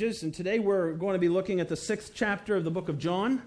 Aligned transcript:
and 0.00 0.34
today 0.34 0.58
we're 0.58 0.94
going 0.94 1.12
to 1.12 1.20
be 1.20 1.28
looking 1.28 1.60
at 1.60 1.68
the 1.68 1.76
sixth 1.76 2.10
chapter 2.14 2.56
of 2.56 2.64
the 2.64 2.70
book 2.70 2.88
of 2.88 2.98
John. 2.98 3.40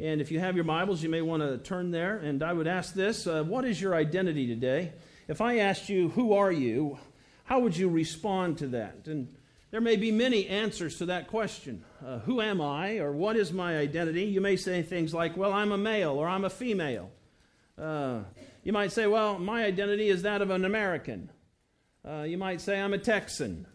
And 0.00 0.20
if 0.20 0.32
you 0.32 0.40
have 0.40 0.56
your 0.56 0.64
Bibles, 0.64 1.04
you 1.04 1.08
may 1.08 1.22
want 1.22 1.40
to 1.44 1.58
turn 1.58 1.92
there. 1.92 2.16
And 2.16 2.42
I 2.42 2.52
would 2.52 2.66
ask 2.66 2.94
this 2.94 3.28
uh, 3.28 3.44
What 3.44 3.64
is 3.64 3.80
your 3.80 3.94
identity 3.94 4.48
today? 4.48 4.92
If 5.28 5.40
I 5.40 5.58
asked 5.58 5.88
you, 5.88 6.08
Who 6.08 6.32
are 6.32 6.50
you? 6.50 6.98
how 7.44 7.60
would 7.60 7.76
you 7.76 7.88
respond 7.88 8.58
to 8.58 8.66
that? 8.68 9.06
And 9.06 9.32
there 9.70 9.80
may 9.80 9.94
be 9.94 10.10
many 10.10 10.48
answers 10.48 10.98
to 10.98 11.06
that 11.06 11.28
question. 11.28 11.84
Uh, 12.04 12.18
who 12.20 12.40
am 12.40 12.60
I, 12.60 12.98
or 12.98 13.12
what 13.12 13.36
is 13.36 13.52
my 13.52 13.78
identity? 13.78 14.24
You 14.24 14.40
may 14.40 14.56
say 14.56 14.82
things 14.82 15.14
like, 15.14 15.36
Well, 15.36 15.52
I'm 15.52 15.70
a 15.70 15.78
male, 15.78 16.14
or 16.14 16.26
I'm 16.26 16.44
a 16.44 16.50
female. 16.50 17.12
Uh, 17.78 18.22
you 18.64 18.72
might 18.72 18.90
say, 18.90 19.06
Well, 19.06 19.38
my 19.38 19.64
identity 19.64 20.08
is 20.08 20.22
that 20.22 20.42
of 20.42 20.50
an 20.50 20.64
American. 20.64 21.30
Uh, 22.04 22.22
you 22.22 22.36
might 22.36 22.60
say, 22.60 22.80
I'm 22.80 22.94
a 22.94 22.98
Texan. 22.98 23.66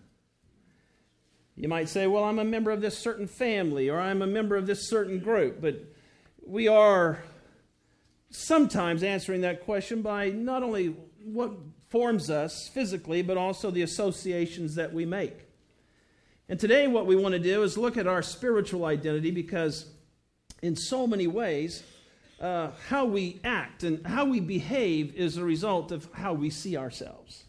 You 1.59 1.67
might 1.67 1.89
say, 1.89 2.07
well, 2.07 2.23
I'm 2.23 2.39
a 2.39 2.45
member 2.45 2.71
of 2.71 2.79
this 2.79 2.97
certain 2.97 3.27
family 3.27 3.89
or 3.89 3.99
I'm 3.99 4.21
a 4.21 4.27
member 4.27 4.55
of 4.55 4.65
this 4.65 4.87
certain 4.87 5.19
group. 5.19 5.59
But 5.59 5.83
we 6.41 6.69
are 6.69 7.21
sometimes 8.29 9.03
answering 9.03 9.41
that 9.41 9.65
question 9.65 10.01
by 10.01 10.29
not 10.29 10.63
only 10.63 10.95
what 11.21 11.51
forms 11.89 12.29
us 12.29 12.69
physically, 12.69 13.21
but 13.21 13.35
also 13.35 13.71
the 13.71 13.81
associations 13.81 14.75
that 14.75 14.93
we 14.93 15.05
make. 15.05 15.35
And 16.47 16.57
today, 16.57 16.87
what 16.87 17.05
we 17.05 17.17
want 17.17 17.33
to 17.33 17.39
do 17.39 17.61
is 17.63 17.77
look 17.77 17.97
at 17.97 18.07
our 18.07 18.21
spiritual 18.21 18.85
identity 18.85 19.29
because, 19.29 19.85
in 20.61 20.77
so 20.77 21.05
many 21.05 21.27
ways, 21.27 21.83
uh, 22.39 22.71
how 22.87 23.03
we 23.03 23.41
act 23.43 23.83
and 23.83 24.07
how 24.07 24.23
we 24.23 24.39
behave 24.39 25.13
is 25.13 25.35
a 25.35 25.43
result 25.43 25.91
of 25.91 26.07
how 26.13 26.31
we 26.31 26.49
see 26.49 26.77
ourselves. 26.77 27.43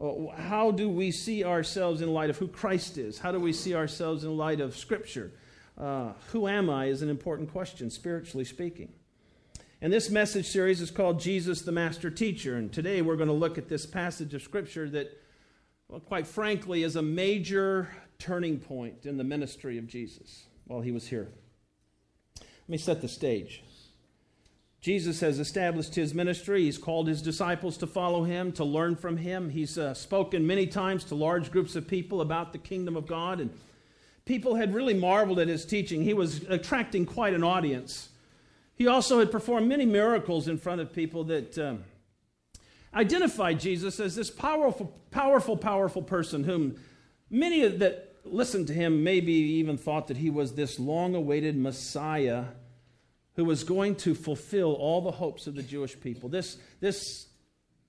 Uh, 0.00 0.34
how 0.34 0.70
do 0.70 0.88
we 0.88 1.10
see 1.10 1.44
ourselves 1.44 2.00
in 2.00 2.12
light 2.12 2.30
of 2.30 2.38
who 2.38 2.48
Christ 2.48 2.96
is? 2.96 3.18
How 3.18 3.32
do 3.32 3.38
we 3.38 3.52
see 3.52 3.74
ourselves 3.74 4.24
in 4.24 4.36
light 4.36 4.60
of 4.60 4.76
Scripture? 4.76 5.32
Uh, 5.76 6.12
who 6.32 6.48
am 6.48 6.70
I 6.70 6.86
is 6.86 7.02
an 7.02 7.10
important 7.10 7.50
question, 7.52 7.90
spiritually 7.90 8.44
speaking. 8.44 8.92
And 9.82 9.92
this 9.92 10.10
message 10.10 10.46
series 10.46 10.80
is 10.80 10.90
called 10.90 11.20
Jesus 11.20 11.62
the 11.62 11.72
Master 11.72 12.10
Teacher. 12.10 12.56
And 12.56 12.72
today 12.72 13.02
we're 13.02 13.16
going 13.16 13.28
to 13.28 13.34
look 13.34 13.58
at 13.58 13.68
this 13.68 13.86
passage 13.86 14.34
of 14.34 14.42
Scripture 14.42 14.88
that, 14.90 15.18
well, 15.88 16.00
quite 16.00 16.26
frankly, 16.26 16.82
is 16.82 16.96
a 16.96 17.02
major 17.02 17.88
turning 18.18 18.58
point 18.58 19.06
in 19.06 19.16
the 19.16 19.24
ministry 19.24 19.78
of 19.78 19.86
Jesus 19.86 20.44
while 20.66 20.82
he 20.82 20.92
was 20.92 21.08
here. 21.08 21.28
Let 22.38 22.68
me 22.68 22.78
set 22.78 23.00
the 23.00 23.08
stage. 23.08 23.62
Jesus 24.80 25.20
has 25.20 25.38
established 25.38 25.94
his 25.94 26.14
ministry. 26.14 26.62
He's 26.62 26.78
called 26.78 27.06
his 27.06 27.20
disciples 27.20 27.76
to 27.78 27.86
follow 27.86 28.24
him, 28.24 28.50
to 28.52 28.64
learn 28.64 28.96
from 28.96 29.18
him. 29.18 29.50
He's 29.50 29.76
uh, 29.76 29.92
spoken 29.92 30.46
many 30.46 30.66
times 30.66 31.04
to 31.04 31.14
large 31.14 31.50
groups 31.50 31.76
of 31.76 31.86
people 31.86 32.22
about 32.22 32.52
the 32.52 32.58
kingdom 32.58 32.96
of 32.96 33.06
God, 33.06 33.40
and 33.40 33.50
people 34.24 34.54
had 34.54 34.74
really 34.74 34.94
marveled 34.94 35.38
at 35.38 35.48
his 35.48 35.66
teaching. 35.66 36.02
He 36.02 36.14
was 36.14 36.44
attracting 36.44 37.04
quite 37.04 37.34
an 37.34 37.44
audience. 37.44 38.08
He 38.74 38.86
also 38.86 39.18
had 39.18 39.30
performed 39.30 39.68
many 39.68 39.84
miracles 39.84 40.48
in 40.48 40.56
front 40.56 40.80
of 40.80 40.94
people 40.94 41.24
that 41.24 41.58
um, 41.58 41.84
identified 42.94 43.60
Jesus 43.60 44.00
as 44.00 44.16
this 44.16 44.30
powerful, 44.30 44.98
powerful, 45.10 45.58
powerful 45.58 46.00
person 46.00 46.44
whom 46.44 46.76
many 47.28 47.68
that 47.68 48.16
listened 48.24 48.66
to 48.68 48.72
him 48.72 49.04
maybe 49.04 49.32
even 49.32 49.76
thought 49.76 50.08
that 50.08 50.16
he 50.16 50.30
was 50.30 50.54
this 50.54 50.78
long 50.78 51.14
awaited 51.14 51.56
Messiah 51.56 52.44
who 53.36 53.44
was 53.44 53.64
going 53.64 53.96
to 53.96 54.14
fulfill 54.14 54.74
all 54.74 55.00
the 55.00 55.10
hopes 55.10 55.46
of 55.46 55.54
the 55.54 55.62
Jewish 55.62 55.98
people. 56.00 56.28
This, 56.28 56.56
this 56.80 57.26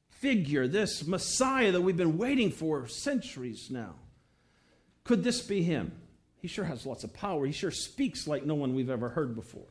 figure, 0.09 0.67
this 0.67 1.05
Messiah 1.05 1.71
that 1.71 1.81
we've 1.81 1.97
been 1.97 2.17
waiting 2.17 2.51
for 2.51 2.87
centuries 2.87 3.69
now. 3.69 3.95
Could 5.03 5.23
this 5.23 5.41
be 5.41 5.63
him? 5.63 5.93
He 6.39 6.47
sure 6.47 6.65
has 6.65 6.85
lots 6.85 7.03
of 7.03 7.13
power. 7.13 7.45
He 7.45 7.51
sure 7.51 7.71
speaks 7.71 8.27
like 8.27 8.45
no 8.45 8.55
one 8.55 8.75
we've 8.75 8.89
ever 8.89 9.09
heard 9.09 9.35
before. 9.35 9.67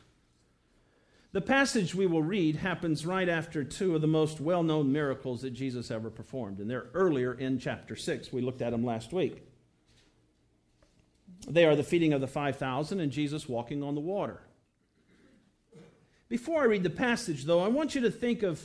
The 1.33 1.41
passage 1.41 1.95
we 1.95 2.07
will 2.07 2.23
read 2.23 2.57
happens 2.57 3.07
right 3.07 3.29
after 3.29 3.63
two 3.63 3.95
of 3.95 4.01
the 4.01 4.09
most 4.09 4.41
well 4.41 4.65
known 4.65 4.91
miracles 4.91 5.43
that 5.43 5.51
Jesus 5.51 5.91
ever 5.91 6.11
performed, 6.11 6.59
and 6.59 6.69
they're 6.69 6.89
earlier 6.93 7.33
in 7.33 7.61
chapter 7.61 7.95
6. 7.95 8.33
We 8.33 8.41
looked 8.41 8.63
at 8.63 8.71
them 8.71 8.85
last 8.85 9.13
week. 9.13 9.47
They 11.49 11.65
are 11.65 11.77
the 11.77 11.85
feeding 11.85 12.13
of 12.13 12.21
the 12.21 12.27
5,000 12.27 13.01
and 13.01 13.13
Jesus 13.13 13.49
walking 13.49 13.83
on 13.83 13.95
the 13.95 14.01
water. 14.01 14.41
Before 16.31 16.63
I 16.63 16.67
read 16.67 16.85
the 16.85 16.91
passage, 16.91 17.45
though, 17.45 17.59
I 17.59 17.67
want 17.67 17.97
you 17.97 18.03
to 18.03 18.11
think 18.11 18.45
of 18.45 18.63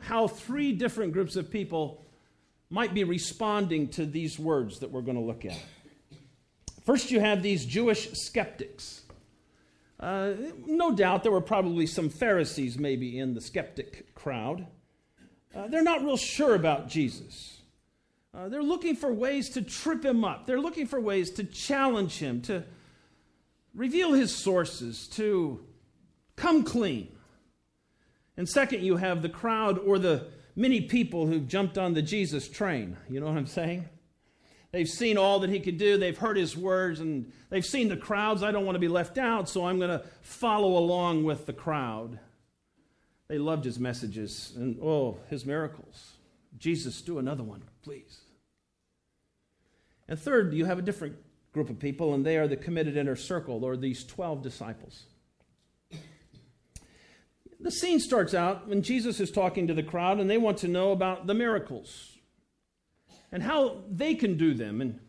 how 0.00 0.28
three 0.28 0.72
different 0.72 1.14
groups 1.14 1.34
of 1.34 1.50
people 1.50 2.04
might 2.68 2.92
be 2.92 3.04
responding 3.04 3.88
to 3.88 4.04
these 4.04 4.38
words 4.38 4.80
that 4.80 4.90
we're 4.90 5.00
going 5.00 5.16
to 5.16 5.22
look 5.22 5.46
at. 5.46 5.58
First, 6.84 7.10
you 7.10 7.20
have 7.20 7.42
these 7.42 7.64
Jewish 7.64 8.10
skeptics. 8.12 9.00
Uh, 9.98 10.34
no 10.66 10.94
doubt 10.94 11.22
there 11.22 11.32
were 11.32 11.40
probably 11.40 11.86
some 11.86 12.10
Pharisees 12.10 12.78
maybe 12.78 13.18
in 13.18 13.32
the 13.32 13.40
skeptic 13.40 14.14
crowd. 14.14 14.66
Uh, 15.54 15.68
they're 15.68 15.82
not 15.82 16.04
real 16.04 16.18
sure 16.18 16.54
about 16.54 16.86
Jesus. 16.86 17.62
Uh, 18.34 18.50
they're 18.50 18.62
looking 18.62 18.94
for 18.94 19.10
ways 19.10 19.48
to 19.48 19.62
trip 19.62 20.04
him 20.04 20.22
up. 20.22 20.46
They're 20.46 20.60
looking 20.60 20.86
for 20.86 21.00
ways 21.00 21.30
to 21.30 21.44
challenge 21.44 22.18
him, 22.18 22.42
to 22.42 22.64
reveal 23.74 24.12
his 24.12 24.36
sources, 24.36 25.08
to 25.12 25.64
Come 26.36 26.62
clean. 26.64 27.08
And 28.36 28.48
second, 28.48 28.82
you 28.82 28.96
have 28.96 29.22
the 29.22 29.28
crowd 29.28 29.78
or 29.78 29.98
the 29.98 30.28
many 30.54 30.82
people 30.82 31.26
who've 31.26 31.48
jumped 31.48 31.78
on 31.78 31.94
the 31.94 32.02
Jesus 32.02 32.48
train. 32.48 32.96
You 33.08 33.20
know 33.20 33.26
what 33.26 33.36
I'm 33.36 33.46
saying? 33.46 33.88
They've 34.72 34.88
seen 34.88 35.16
all 35.16 35.40
that 35.40 35.50
he 35.50 35.60
could 35.60 35.78
do. 35.78 35.96
They've 35.96 36.16
heard 36.16 36.36
his 36.36 36.56
words 36.56 37.00
and 37.00 37.32
they've 37.48 37.64
seen 37.64 37.88
the 37.88 37.96
crowds. 37.96 38.42
I 38.42 38.50
don't 38.50 38.66
want 38.66 38.76
to 38.76 38.80
be 38.80 38.88
left 38.88 39.16
out, 39.16 39.48
so 39.48 39.66
I'm 39.66 39.78
going 39.78 39.98
to 39.98 40.04
follow 40.20 40.76
along 40.76 41.24
with 41.24 41.46
the 41.46 41.52
crowd. 41.52 42.18
They 43.28 43.38
loved 43.38 43.64
his 43.64 43.78
messages 43.78 44.52
and, 44.56 44.78
oh, 44.82 45.18
his 45.28 45.46
miracles. 45.46 46.12
Jesus, 46.58 47.00
do 47.02 47.18
another 47.18 47.42
one, 47.42 47.62
please. 47.82 48.20
And 50.08 50.18
third, 50.18 50.54
you 50.54 50.64
have 50.64 50.78
a 50.78 50.82
different 50.82 51.16
group 51.52 51.70
of 51.70 51.78
people, 51.78 52.14
and 52.14 52.24
they 52.24 52.36
are 52.36 52.46
the 52.46 52.56
committed 52.56 52.96
inner 52.96 53.16
circle, 53.16 53.64
or 53.64 53.76
these 53.76 54.04
12 54.04 54.42
disciples. 54.42 55.04
The 57.58 57.70
scene 57.70 58.00
starts 58.00 58.34
out 58.34 58.68
when 58.68 58.82
Jesus 58.82 59.18
is 59.18 59.30
talking 59.30 59.66
to 59.66 59.74
the 59.74 59.82
crowd 59.82 60.20
and 60.20 60.28
they 60.28 60.38
want 60.38 60.58
to 60.58 60.68
know 60.68 60.92
about 60.92 61.26
the 61.26 61.34
miracles 61.34 62.18
and 63.32 63.42
how 63.42 63.82
they 63.90 64.14
can 64.14 64.36
do 64.36 64.54
them. 64.54 64.80
And 64.80 65.00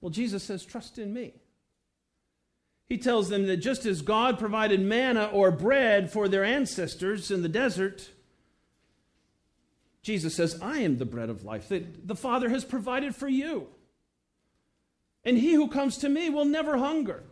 well, 0.00 0.10
Jesus 0.10 0.42
says, 0.42 0.64
Trust 0.64 0.98
in 0.98 1.14
me. 1.14 1.34
He 2.88 2.98
tells 2.98 3.28
them 3.28 3.46
that 3.46 3.56
just 3.56 3.84
as 3.84 4.02
God 4.02 4.38
provided 4.38 4.80
manna 4.80 5.26
or 5.26 5.50
bread 5.50 6.12
for 6.12 6.28
their 6.28 6.44
ancestors 6.44 7.30
in 7.30 7.42
the 7.42 7.48
desert, 7.48 8.10
Jesus 10.02 10.36
says, 10.36 10.56
I 10.62 10.78
am 10.78 10.98
the 10.98 11.04
bread 11.04 11.28
of 11.28 11.44
life 11.44 11.68
that 11.68 12.06
the 12.06 12.14
Father 12.14 12.48
has 12.48 12.64
provided 12.64 13.16
for 13.16 13.26
you. 13.26 13.68
And 15.24 15.36
he 15.36 15.54
who 15.54 15.66
comes 15.66 15.98
to 15.98 16.08
me 16.08 16.30
will 16.30 16.44
never 16.44 16.76
hunger. 16.76 17.24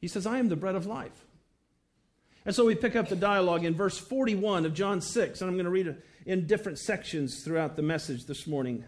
He 0.00 0.06
says, 0.06 0.24
I 0.24 0.38
am 0.38 0.48
the 0.48 0.54
bread 0.54 0.76
of 0.76 0.86
life. 0.86 1.26
And 2.48 2.54
so 2.54 2.64
we 2.64 2.74
pick 2.74 2.96
up 2.96 3.10
the 3.10 3.14
dialogue 3.14 3.66
in 3.66 3.74
verse 3.74 3.98
41 3.98 4.64
of 4.64 4.72
John 4.72 5.02
6, 5.02 5.42
and 5.42 5.50
I'm 5.50 5.56
going 5.56 5.66
to 5.66 5.70
read 5.70 5.86
it 5.86 6.02
in 6.24 6.46
different 6.46 6.78
sections 6.78 7.44
throughout 7.44 7.76
the 7.76 7.82
message 7.82 8.24
this 8.24 8.46
morning. 8.46 8.86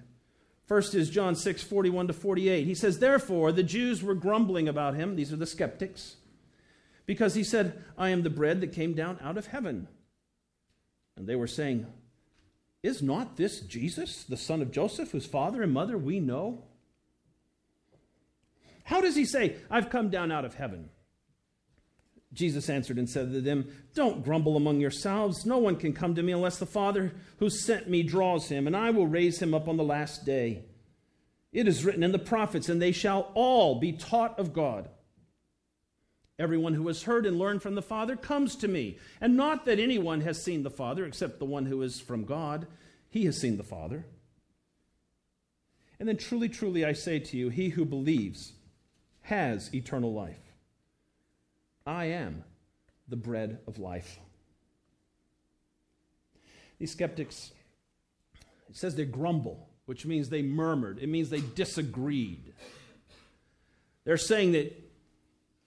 First 0.64 0.94
is 0.94 1.10
John 1.10 1.36
6, 1.36 1.62
41 1.64 2.06
to 2.06 2.14
48. 2.14 2.66
He 2.66 2.74
says, 2.74 3.00
Therefore, 3.00 3.52
the 3.52 3.62
Jews 3.62 4.02
were 4.02 4.14
grumbling 4.14 4.66
about 4.66 4.94
him, 4.94 5.14
these 5.14 5.30
are 5.30 5.36
the 5.36 5.44
skeptics, 5.44 6.16
because 7.04 7.34
he 7.34 7.44
said, 7.44 7.84
I 7.98 8.08
am 8.08 8.22
the 8.22 8.30
bread 8.30 8.62
that 8.62 8.72
came 8.72 8.94
down 8.94 9.18
out 9.20 9.36
of 9.36 9.48
heaven. 9.48 9.88
And 11.18 11.26
they 11.26 11.36
were 11.36 11.46
saying, 11.46 11.86
Is 12.82 13.02
not 13.02 13.36
this 13.36 13.60
Jesus, 13.60 14.24
the 14.24 14.38
son 14.38 14.62
of 14.62 14.72
Joseph, 14.72 15.10
whose 15.10 15.26
father 15.26 15.62
and 15.62 15.74
mother 15.74 15.98
we 15.98 16.18
know? 16.18 16.64
How 18.84 19.02
does 19.02 19.16
he 19.16 19.26
say, 19.26 19.56
I've 19.70 19.90
come 19.90 20.08
down 20.08 20.32
out 20.32 20.46
of 20.46 20.54
heaven? 20.54 20.88
Jesus 22.32 22.70
answered 22.70 22.98
and 22.98 23.08
said 23.08 23.32
to 23.32 23.40
them, 23.40 23.66
Don't 23.94 24.24
grumble 24.24 24.56
among 24.56 24.80
yourselves. 24.80 25.44
No 25.44 25.58
one 25.58 25.76
can 25.76 25.92
come 25.92 26.14
to 26.14 26.22
me 26.22 26.32
unless 26.32 26.58
the 26.58 26.66
Father 26.66 27.12
who 27.38 27.50
sent 27.50 27.88
me 27.88 28.02
draws 28.02 28.48
him, 28.48 28.66
and 28.66 28.76
I 28.76 28.90
will 28.90 29.06
raise 29.06 29.42
him 29.42 29.52
up 29.52 29.66
on 29.66 29.76
the 29.76 29.84
last 29.84 30.24
day. 30.24 30.64
It 31.52 31.66
is 31.66 31.84
written 31.84 32.04
in 32.04 32.12
the 32.12 32.18
prophets, 32.18 32.68
and 32.68 32.80
they 32.80 32.92
shall 32.92 33.32
all 33.34 33.80
be 33.80 33.92
taught 33.92 34.38
of 34.38 34.52
God. 34.52 34.88
Everyone 36.38 36.74
who 36.74 36.86
has 36.86 37.02
heard 37.02 37.26
and 37.26 37.38
learned 37.38 37.62
from 37.62 37.74
the 37.74 37.82
Father 37.82 38.14
comes 38.16 38.54
to 38.56 38.68
me, 38.68 38.98
and 39.20 39.36
not 39.36 39.64
that 39.66 39.80
anyone 39.80 40.20
has 40.20 40.42
seen 40.42 40.62
the 40.62 40.70
Father 40.70 41.04
except 41.04 41.38
the 41.38 41.44
one 41.44 41.66
who 41.66 41.82
is 41.82 42.00
from 42.00 42.24
God. 42.24 42.66
He 43.10 43.24
has 43.24 43.40
seen 43.40 43.56
the 43.56 43.64
Father. 43.64 44.06
And 45.98 46.08
then 46.08 46.16
truly, 46.16 46.48
truly, 46.48 46.84
I 46.84 46.92
say 46.92 47.18
to 47.18 47.36
you, 47.36 47.50
he 47.50 47.70
who 47.70 47.84
believes 47.84 48.54
has 49.22 49.74
eternal 49.74 50.14
life. 50.14 50.49
I 51.86 52.06
am 52.06 52.44
the 53.08 53.16
bread 53.16 53.58
of 53.66 53.78
life. 53.78 54.18
These 56.78 56.92
skeptics, 56.92 57.52
it 58.68 58.76
says 58.76 58.94
they 58.94 59.04
grumble 59.04 59.70
which 59.90 60.06
means 60.06 60.28
they 60.28 60.40
murmured. 60.40 61.00
It 61.02 61.08
means 61.08 61.30
they 61.30 61.40
disagreed. 61.40 62.54
They're 64.04 64.16
saying 64.16 64.52
that, 64.52 64.72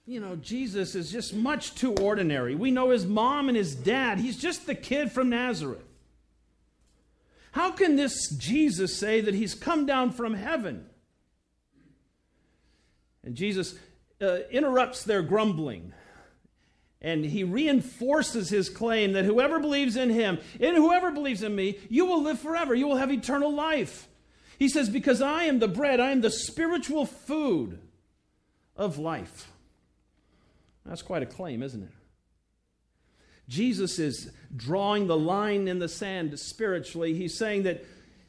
you 0.06 0.22
know, 0.22 0.38
Jesus 0.38 0.96
is 0.96 1.12
just 1.12 1.34
much 1.34 1.76
too 1.76 1.94
ordinary. 1.96 2.56
We 2.56 2.72
know 2.72 2.92
his 2.92 3.06
mom 3.06 3.50
and 3.50 3.58
his 3.58 3.76
dad. 3.76 4.20
He's 4.20 4.38
just 4.38 4.66
the 4.66 4.76
kid 4.76 5.12
from 5.12 5.30
Nazareth. 5.30 5.84
How 7.52 7.72
can 7.72 7.98
this 7.98 8.30
Jesus 8.30 8.96
say 8.96 9.20
that 9.20 9.34
he's 9.34 9.56
come 9.56 9.86
down 9.86 10.14
from 10.14 10.36
heaven? 10.36 10.86
And 13.26 13.36
Jesus 13.36 13.76
uh, 14.22 14.38
interrupts 14.50 15.04
their 15.04 15.22
grumbling. 15.22 15.92
And 17.04 17.26
he 17.26 17.44
reinforces 17.44 18.50
his 18.50 18.70
claim 18.70 19.12
that 19.12 19.26
whoever 19.26 19.60
believes 19.60 19.98
in 19.98 20.10
him, 20.10 20.40
and 20.60 20.78
whoever 20.78 21.12
believes 21.12 21.44
in 21.44 21.54
me, 21.54 21.78
you 21.90 22.06
will 22.06 22.24
live 22.24 22.40
forever. 22.40 22.74
You 22.74 22.88
will 22.88 22.96
have 22.96 23.12
eternal 23.12 23.54
life. 23.54 24.08
He 24.58 24.70
says, 24.70 24.90
Because 24.90 25.22
I 25.22 25.44
am 25.44 25.60
the 25.60 25.68
bread, 25.68 26.00
I 26.00 26.12
am 26.12 26.22
the 26.22 26.32
spiritual 26.32 27.06
food 27.06 27.80
of 28.78 28.98
life. 28.98 29.52
That's 30.86 31.02
quite 31.02 31.24
a 31.24 31.26
claim, 31.28 31.62
isn't 31.62 31.84
it? 31.84 31.92
Jesus 33.50 34.00
is 34.00 34.32
drawing 34.56 35.08
the 35.08 35.18
line 35.18 35.68
in 35.68 35.80
the 35.80 35.90
sand 35.90 36.40
spiritually. 36.40 37.14
He's 37.14 37.38
saying 37.38 37.64
that 37.64 37.84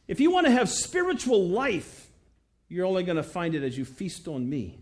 if 0.09 0.20
you 0.20 0.31
want 0.31 0.47
to 0.47 0.53
have 0.53 0.69
spiritual 0.69 1.49
life, 1.49 2.11
you're 2.69 2.87
only 2.87 3.05
going 3.05 3.17
to 3.17 3.23
find 3.23 3.55
it 3.55 3.62
as 3.62 3.79
you 3.79 3.85
feast 3.85 4.27
on 4.27 4.49
me, 4.49 4.81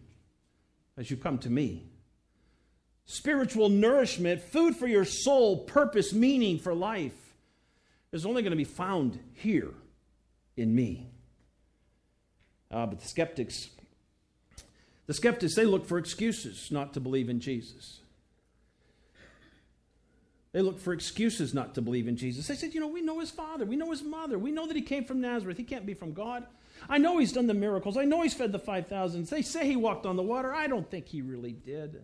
as 0.97 1.11
you 1.11 1.17
come 1.17 1.39
to 1.39 1.51
me. 1.51 1.92
Spiritual 3.05 3.69
nourishment, 3.69 4.41
food 4.41 4.77
for 4.77 4.87
your 4.87 5.05
soul, 5.05 5.59
purpose, 5.59 6.13
meaning 6.13 6.59
for 6.59 6.75
life, 6.75 7.35
is 8.13 8.25
only 8.25 8.43
going 8.43 8.53
to 8.53 8.57
be 8.57 8.65
found 8.65 9.19
here 9.35 9.73
in 10.57 10.75
me. 10.75 11.09
Uh, 12.71 12.87
but 12.87 13.01
the 13.01 13.09
skeptics, 13.09 13.69
the 15.07 15.15
skeptics, 15.15 15.55
they 15.55 15.65
look 15.65 15.87
for 15.87 15.99
excuses 15.99 16.71
not 16.71 16.95
to 16.95 17.01
believe 17.01 17.29
in 17.29 17.41
Jesus. 17.41 18.01
They 20.53 20.61
look 20.61 20.79
for 20.79 20.93
excuses 20.93 21.55
not 21.55 21.75
to 21.75 21.83
believe 21.83 22.09
in 22.09 22.17
Jesus. 22.17 22.47
They 22.47 22.55
said, 22.55 22.75
you 22.75 22.81
know, 22.81 22.87
we 22.87 23.01
know 23.01 23.21
his 23.21 23.31
father, 23.31 23.65
we 23.65 23.77
know 23.77 23.91
his 23.91 24.03
mother, 24.03 24.39
we 24.39 24.53
know 24.53 24.67
that 24.67 24.77
he 24.77 24.83
came 24.83 25.05
from 25.05 25.21
Nazareth. 25.21 25.57
He 25.57 25.65
can't 25.65 25.87
be 25.87 25.95
from 25.95 26.13
God. 26.13 26.47
I 26.89 26.99
know 26.99 27.19
he's 27.19 27.33
done 27.33 27.47
the 27.47 27.55
miracles. 27.55 27.97
I 27.97 28.05
know 28.05 28.23
he's 28.23 28.35
fed 28.35 28.53
the 28.53 28.59
5,000. 28.59 29.27
They 29.27 29.43
say 29.43 29.67
he 29.67 29.77
walked 29.77 30.05
on 30.05 30.17
the 30.17 30.23
water. 30.23 30.55
I 30.55 30.67
don't 30.67 30.91
think 30.91 31.07
he 31.07 31.23
really 31.23 31.53
did. 31.53 32.03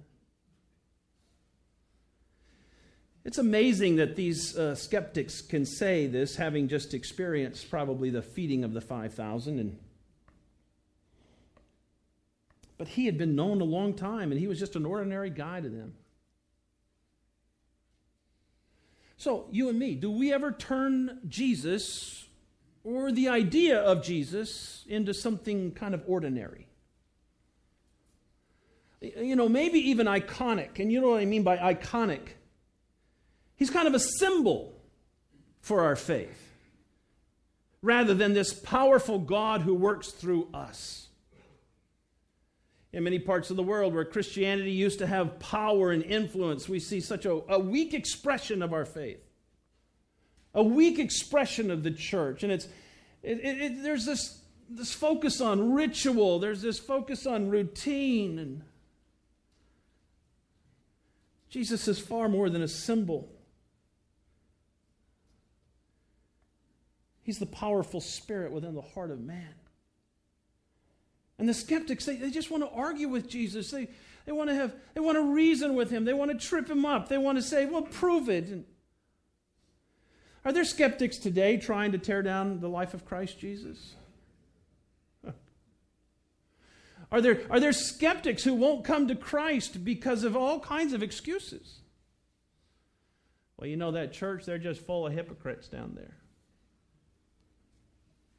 It's 3.28 3.36
amazing 3.36 3.96
that 3.96 4.16
these 4.16 4.56
uh, 4.56 4.74
skeptics 4.74 5.42
can 5.42 5.66
say 5.66 6.06
this, 6.06 6.36
having 6.36 6.66
just 6.66 6.94
experienced 6.94 7.68
probably 7.68 8.08
the 8.08 8.22
feeding 8.22 8.64
of 8.64 8.72
the 8.72 8.80
5,000. 8.80 9.58
And, 9.58 9.78
but 12.78 12.88
he 12.88 13.04
had 13.04 13.18
been 13.18 13.36
known 13.36 13.60
a 13.60 13.64
long 13.64 13.92
time, 13.92 14.32
and 14.32 14.40
he 14.40 14.46
was 14.46 14.58
just 14.58 14.76
an 14.76 14.86
ordinary 14.86 15.28
guy 15.28 15.60
to 15.60 15.68
them. 15.68 15.92
So, 19.18 19.48
you 19.50 19.68
and 19.68 19.78
me, 19.78 19.94
do 19.94 20.10
we 20.10 20.32
ever 20.32 20.50
turn 20.50 21.18
Jesus 21.28 22.26
or 22.82 23.12
the 23.12 23.28
idea 23.28 23.78
of 23.78 24.02
Jesus 24.02 24.86
into 24.88 25.12
something 25.12 25.72
kind 25.72 25.92
of 25.92 26.02
ordinary? 26.06 26.66
You 29.02 29.36
know, 29.36 29.50
maybe 29.50 29.90
even 29.90 30.06
iconic. 30.06 30.78
And 30.78 30.90
you 30.90 31.02
know 31.02 31.10
what 31.10 31.20
I 31.20 31.26
mean 31.26 31.42
by 31.42 31.58
iconic? 31.58 32.28
He's 33.58 33.70
kind 33.70 33.88
of 33.88 33.94
a 33.94 34.00
symbol 34.00 34.72
for 35.60 35.82
our 35.82 35.96
faith 35.96 36.48
rather 37.82 38.14
than 38.14 38.32
this 38.32 38.54
powerful 38.54 39.18
God 39.18 39.62
who 39.62 39.74
works 39.74 40.10
through 40.10 40.48
us. 40.54 41.08
In 42.92 43.04
many 43.04 43.18
parts 43.18 43.50
of 43.50 43.56
the 43.56 43.62
world 43.62 43.94
where 43.94 44.04
Christianity 44.04 44.70
used 44.70 45.00
to 45.00 45.06
have 45.06 45.38
power 45.38 45.90
and 45.90 46.02
influence, 46.02 46.68
we 46.68 46.80
see 46.80 47.00
such 47.00 47.26
a, 47.26 47.40
a 47.48 47.58
weak 47.58 47.94
expression 47.94 48.62
of 48.62 48.72
our 48.72 48.84
faith, 48.84 49.20
a 50.54 50.62
weak 50.62 50.98
expression 50.98 51.70
of 51.70 51.82
the 51.82 51.90
church. 51.90 52.42
And 52.44 52.52
it's, 52.52 52.66
it, 53.22 53.40
it, 53.40 53.60
it, 53.60 53.82
there's 53.82 54.06
this, 54.06 54.40
this 54.70 54.92
focus 54.92 55.40
on 55.40 55.72
ritual, 55.72 56.38
there's 56.38 56.62
this 56.62 56.78
focus 56.78 57.26
on 57.26 57.50
routine. 57.50 58.38
And 58.38 58.62
Jesus 61.50 61.88
is 61.88 61.98
far 61.98 62.28
more 62.28 62.48
than 62.48 62.62
a 62.62 62.68
symbol. 62.68 63.28
He's 67.28 67.38
the 67.38 67.44
powerful 67.44 68.00
spirit 68.00 68.52
within 68.52 68.74
the 68.74 68.80
heart 68.80 69.10
of 69.10 69.20
man. 69.20 69.52
And 71.38 71.46
the 71.46 71.52
skeptics, 71.52 72.06
they, 72.06 72.16
they 72.16 72.30
just 72.30 72.50
want 72.50 72.62
to 72.62 72.70
argue 72.70 73.06
with 73.06 73.28
Jesus. 73.28 73.70
They, 73.70 73.88
they 74.24 74.32
want 74.32 74.48
to 74.48 74.54
have, 74.54 74.74
they 74.94 75.00
want 75.00 75.16
to 75.16 75.34
reason 75.34 75.74
with 75.74 75.90
him. 75.90 76.06
They 76.06 76.14
want 76.14 76.30
to 76.30 76.38
trip 76.38 76.70
him 76.70 76.86
up. 76.86 77.10
They 77.10 77.18
want 77.18 77.36
to 77.36 77.42
say, 77.42 77.66
well, 77.66 77.82
prove 77.82 78.30
it. 78.30 78.48
And 78.48 78.64
are 80.42 80.52
there 80.52 80.64
skeptics 80.64 81.18
today 81.18 81.58
trying 81.58 81.92
to 81.92 81.98
tear 81.98 82.22
down 82.22 82.60
the 82.60 82.68
life 82.70 82.94
of 82.94 83.04
Christ 83.04 83.38
Jesus? 83.38 83.92
Are 87.12 87.20
there, 87.20 87.42
are 87.50 87.60
there 87.60 87.74
skeptics 87.74 88.42
who 88.42 88.54
won't 88.54 88.86
come 88.86 89.06
to 89.08 89.14
Christ 89.14 89.84
because 89.84 90.24
of 90.24 90.34
all 90.34 90.60
kinds 90.60 90.94
of 90.94 91.02
excuses? 91.02 91.80
Well, 93.58 93.68
you 93.68 93.76
know 93.76 93.90
that 93.90 94.14
church, 94.14 94.46
they're 94.46 94.56
just 94.56 94.80
full 94.80 95.06
of 95.06 95.12
hypocrites 95.12 95.68
down 95.68 95.92
there. 95.94 96.14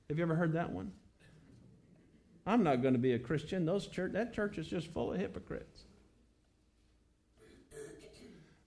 Have 0.09 0.17
you 0.17 0.23
ever 0.23 0.35
heard 0.35 0.53
that 0.53 0.71
one? 0.71 0.91
I'm 2.47 2.63
not 2.63 2.81
going 2.81 2.95
to 2.95 2.99
be 2.99 3.13
a 3.13 3.19
Christian. 3.19 3.65
Those 3.65 3.85
church, 3.87 4.13
that 4.13 4.33
church 4.33 4.57
is 4.57 4.67
just 4.67 4.87
full 4.87 5.13
of 5.13 5.19
hypocrites. 5.19 5.83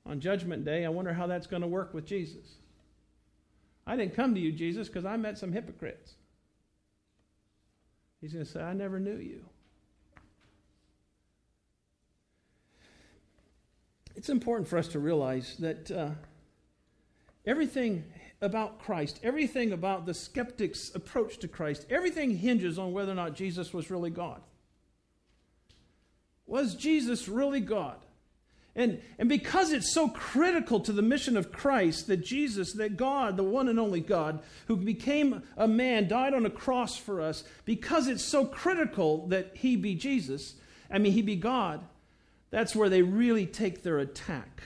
On 0.07 0.21
Judgment 0.21 0.65
Day, 0.65 0.85
I 0.85 0.89
wonder 0.89 1.13
how 1.13 1.27
that's 1.27 1.47
going 1.49 1.63
to 1.63 1.69
work 1.69 1.93
with 1.95 2.07
Jesus. 2.07 2.57
I 3.87 3.97
didn't 3.97 4.15
come 4.15 4.35
to 4.35 4.41
you, 4.41 4.53
Jesus, 4.53 4.87
because 4.89 5.05
I 5.05 5.17
met 5.17 5.37
some 5.37 5.53
hypocrites. 5.53 6.15
He's 8.21 8.33
going 8.33 8.45
to 8.45 8.51
say, 8.51 8.61
I 8.61 8.73
never 8.73 9.01
knew 9.01 9.17
you. 9.17 9.45
It's 14.15 14.29
important 14.29 14.69
for 14.69 14.79
us 14.79 14.89
to 14.89 15.01
realize 15.01 15.57
that 15.59 15.91
uh, 15.91 16.11
everything 17.45 18.05
about 18.43 18.81
Christ, 18.81 19.21
everything 19.23 19.73
about 19.73 20.05
the 20.05 20.13
skeptic's 20.13 20.95
approach 20.95 21.39
to 21.39 21.49
Christ, 21.49 21.87
everything 21.89 22.37
hinges 22.37 22.79
on 22.79 22.93
whether 22.93 23.13
or 23.13 23.15
not 23.15 23.35
Jesus 23.35 23.73
was 23.73 23.91
really 23.91 24.11
God. 24.11 24.43
Was 26.47 26.75
Jesus 26.75 27.29
really 27.29 27.61
God? 27.61 27.97
And, 28.75 29.01
and 29.19 29.29
because 29.29 29.71
it's 29.71 29.93
so 29.93 30.09
critical 30.09 30.81
to 30.81 30.93
the 30.93 31.03
mission 31.03 31.37
of 31.37 31.53
Christ 31.53 32.07
that 32.07 32.25
Jesus, 32.25 32.73
that 32.75 32.97
God, 32.97 33.37
the 33.37 33.43
one 33.43 33.69
and 33.69 33.79
only 33.79 34.01
God, 34.01 34.43
who 34.67 34.77
became 34.77 35.43
a 35.57 35.69
man, 35.69 36.09
died 36.09 36.35
on 36.35 36.47
a 36.47 36.51
cross 36.51 36.97
for 36.97 37.21
us, 37.21 37.45
because 37.65 38.09
it's 38.09 38.25
so 38.25 38.47
critical 38.47 39.27
that 39.29 39.53
he 39.55 39.77
be 39.77 39.95
Jesus, 39.95 40.55
I 40.91 40.99
mean, 40.99 41.13
he 41.13 41.23
be 41.23 41.37
God, 41.37 41.81
that's 42.51 42.75
where 42.75 42.89
they 42.89 43.03
really 43.03 43.47
take 43.47 43.83
their 43.83 43.99
attack. 43.99 44.63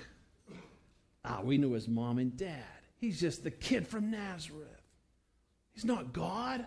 Ah, 1.25 1.41
we 1.43 1.59
knew 1.59 1.73
his 1.73 1.89
mom 1.89 2.19
and 2.19 2.37
dad. 2.37 2.76
He's 3.07 3.21
just 3.21 3.45
the 3.45 3.53
kid 3.53 3.87
from 3.87 4.11
Nazareth. 4.11 4.83
He's 5.73 5.85
not 5.85 6.13
God. 6.13 6.67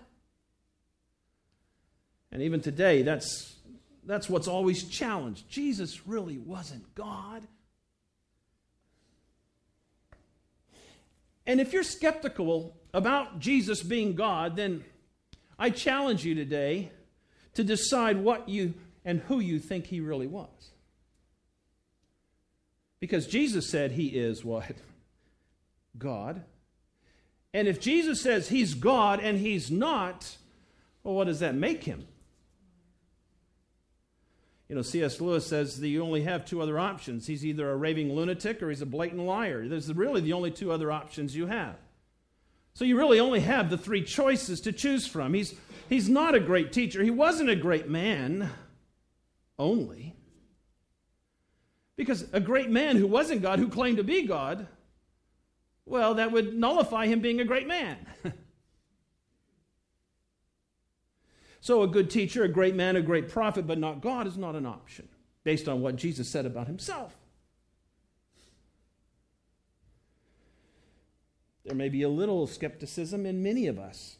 And 2.31 2.41
even 2.43 2.61
today, 2.61 3.01
that's, 3.01 3.57
that's 4.05 4.29
what's 4.29 4.47
always 4.47 4.85
challenged. 4.85 5.49
Jesus 5.49 6.07
really 6.07 6.37
wasn't 6.37 6.95
God. 6.95 7.45
And 11.45 11.59
if 11.59 11.73
you're 11.73 11.83
skeptical 11.83 12.77
about 12.93 13.39
Jesus 13.39 13.83
being 13.83 14.15
God, 14.15 14.55
then 14.55 14.85
I 15.57 15.71
challenge 15.71 16.23
you 16.23 16.35
today 16.35 16.89
to 17.55 17.65
decide 17.65 18.15
what 18.15 18.47
you 18.47 18.75
and 19.03 19.19
who 19.19 19.41
you 19.41 19.59
think 19.59 19.87
he 19.87 19.99
really 19.99 20.27
was. 20.27 20.71
Because 23.01 23.27
Jesus 23.27 23.69
said 23.69 23.91
he 23.91 24.07
is 24.07 24.45
what? 24.45 24.77
God. 25.99 26.43
And 27.53 27.67
if 27.67 27.79
Jesus 27.79 28.21
says 28.21 28.49
he's 28.49 28.73
God 28.73 29.19
and 29.19 29.37
he's 29.37 29.69
not, 29.69 30.37
well, 31.03 31.15
what 31.15 31.27
does 31.27 31.39
that 31.39 31.55
make 31.55 31.83
him? 31.83 32.07
You 34.67 34.75
know, 34.75 34.83
C.S. 34.83 35.19
Lewis 35.19 35.47
says 35.47 35.79
that 35.79 35.87
you 35.87 36.03
only 36.03 36.21
have 36.23 36.45
two 36.45 36.61
other 36.61 36.77
options. 36.77 37.25
He's 37.25 37.43
either 37.43 37.71
a 37.71 37.75
raving 37.75 38.13
lunatic 38.13 38.61
or 38.61 38.69
he's 38.69 38.83
a 38.83 38.85
blatant 38.85 39.21
liar. 39.21 39.67
There's 39.67 39.91
really 39.91 40.21
the 40.21 40.33
only 40.33 40.51
two 40.51 40.71
other 40.71 40.91
options 40.91 41.35
you 41.35 41.47
have. 41.47 41.75
So 42.75 42.85
you 42.85 42.95
really 42.95 43.19
only 43.19 43.39
have 43.39 43.71
the 43.71 43.79
three 43.79 44.03
choices 44.03 44.61
to 44.61 44.71
choose 44.71 45.07
from. 45.07 45.33
He's, 45.33 45.55
he's 45.89 46.07
not 46.07 46.35
a 46.35 46.39
great 46.39 46.71
teacher. 46.71 47.03
He 47.03 47.09
wasn't 47.09 47.49
a 47.49 47.55
great 47.55 47.89
man 47.89 48.51
only. 49.57 50.15
Because 51.95 52.27
a 52.31 52.39
great 52.39 52.69
man 52.69 52.95
who 52.95 53.07
wasn't 53.07 53.41
God, 53.41 53.57
who 53.57 53.69
claimed 53.69 53.97
to 53.97 54.03
be 54.03 54.21
God, 54.21 54.67
well, 55.89 56.13
that 56.15 56.31
would 56.31 56.53
nullify 56.53 57.07
him 57.07 57.19
being 57.19 57.39
a 57.39 57.45
great 57.45 57.67
man. 57.67 57.97
So, 61.61 61.83
a 61.83 61.87
good 61.87 62.09
teacher, 62.09 62.43
a 62.43 62.47
great 62.47 62.75
man, 62.75 62.95
a 62.95 63.01
great 63.01 63.27
prophet, 63.27 63.67
but 63.67 63.77
not 63.77 64.01
God 64.01 64.27
is 64.27 64.37
not 64.37 64.55
an 64.55 64.65
option 64.65 65.09
based 65.43 65.67
on 65.67 65.81
what 65.81 65.97
Jesus 65.97 66.29
said 66.29 66.45
about 66.45 66.67
himself. 66.67 67.15
There 71.65 71.75
may 71.75 71.89
be 71.89 72.01
a 72.01 72.09
little 72.09 72.47
skepticism 72.47 73.25
in 73.25 73.43
many 73.43 73.67
of 73.67 73.77
us 73.77 74.17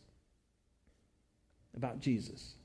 about 1.75 1.99
Jesus. 1.99 2.55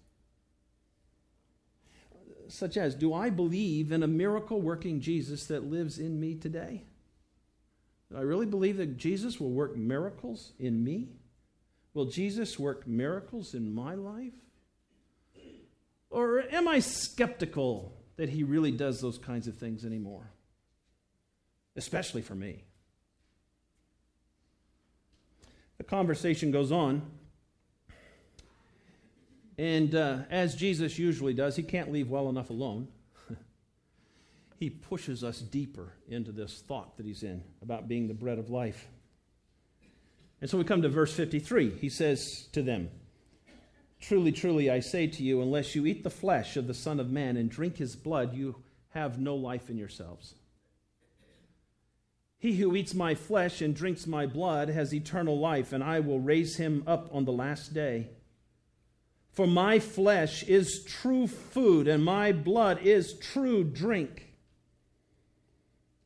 Such 2.49 2.77
as, 2.77 2.95
do 2.95 3.15
I 3.15 3.31
believe 3.31 3.93
in 3.93 4.03
a 4.03 4.09
miracle 4.09 4.61
working 4.61 5.01
Jesus 5.01 5.47
that 5.47 5.65
lives 5.65 5.99
in 5.99 6.21
me 6.21 6.35
today? 6.35 6.83
Do 8.15 8.21
I 8.21 8.23
really 8.23 8.47
believe 8.47 8.77
that 8.77 8.97
Jesus 8.97 9.41
will 9.41 9.51
work 9.51 9.77
miracles 9.77 10.53
in 10.61 10.85
me? 10.85 11.09
Will 11.95 12.05
Jesus 12.05 12.61
work 12.61 12.87
miracles 12.87 13.55
in 13.55 13.75
my 13.75 13.95
life? 13.95 14.33
Or 16.11 16.45
am 16.53 16.69
I 16.69 16.79
skeptical 16.79 17.93
that 18.15 18.29
he 18.29 18.45
really 18.45 18.71
does 18.71 19.01
those 19.01 19.19
kinds 19.19 19.49
of 19.49 19.57
things 19.57 19.85
anymore? 19.85 20.31
Especially 21.75 22.23
for 22.23 22.37
me. 22.37 22.63
The 25.79 25.85
conversation 25.85 26.53
goes 26.53 26.71
on. 26.71 27.03
And 29.59 29.93
uh, 29.93 30.19
as 30.31 30.55
Jesus 30.55 31.01
usually 31.01 31.35
does, 31.35 31.57
he 31.57 31.65
can't 31.65 31.91
leave 31.91 32.09
well 32.11 32.29
enough 32.29 32.51
alone. 32.51 32.87
He 34.65 34.71
pushes 34.71 35.23
us 35.23 35.41
deeper 35.41 35.93
into 36.09 36.33
this 36.33 36.63
thought 36.67 36.97
that 36.97 37.05
he's 37.05 37.23
in 37.23 37.43
about 37.61 37.87
being 37.87 38.09
the 38.09 38.15
bread 38.15 38.39
of 38.39 38.49
life. 38.49 38.89
And 40.41 40.49
so 40.49 40.57
we 40.57 40.65
come 40.65 40.81
to 40.81 40.89
verse 40.89 41.13
53. 41.13 41.69
He 41.69 41.91
says 41.91 42.49
to 42.53 42.63
them, 42.63 42.89
Truly, 44.01 44.33
truly, 44.33 44.71
I 44.71 44.81
say 44.81 45.07
to 45.07 45.23
you, 45.23 45.43
unless 45.43 45.75
you 45.75 45.85
eat 45.85 46.03
the 46.03 46.09
flesh 46.09 46.57
of 46.57 46.67
the 46.67 46.73
Son 46.73 46.99
of 46.99 47.11
Man 47.11 47.37
and 47.37 47.51
drink 47.51 47.77
his 47.77 47.95
blood, 47.95 48.35
you 48.35 48.57
have 48.95 49.19
no 49.19 49.35
life 49.35 49.69
in 49.69 49.77
yourselves. 49.77 50.35
He 52.39 52.55
who 52.57 52.75
eats 52.75 52.95
my 52.95 53.15
flesh 53.15 53.61
and 53.61 53.77
drinks 53.77 54.07
my 54.07 54.25
blood 54.25 54.71
has 54.71 54.95
eternal 54.95 55.39
life, 55.39 55.75
and 55.75 55.85
I 55.85 56.01
will 56.01 56.21
raise 56.21 56.57
him 56.57 56.85
up 56.87 57.11
on 57.13 57.27
the 57.27 57.33
last 57.33 57.75
day. 57.75 58.09
For 59.31 59.47
my 59.47 59.79
flesh 59.79 60.43
is 60.45 60.83
true 60.85 61.27
food, 61.27 61.87
and 61.87 62.03
my 62.03 62.33
blood 62.33 62.81
is 62.81 63.13
true 63.19 63.63
drink. 63.63 64.31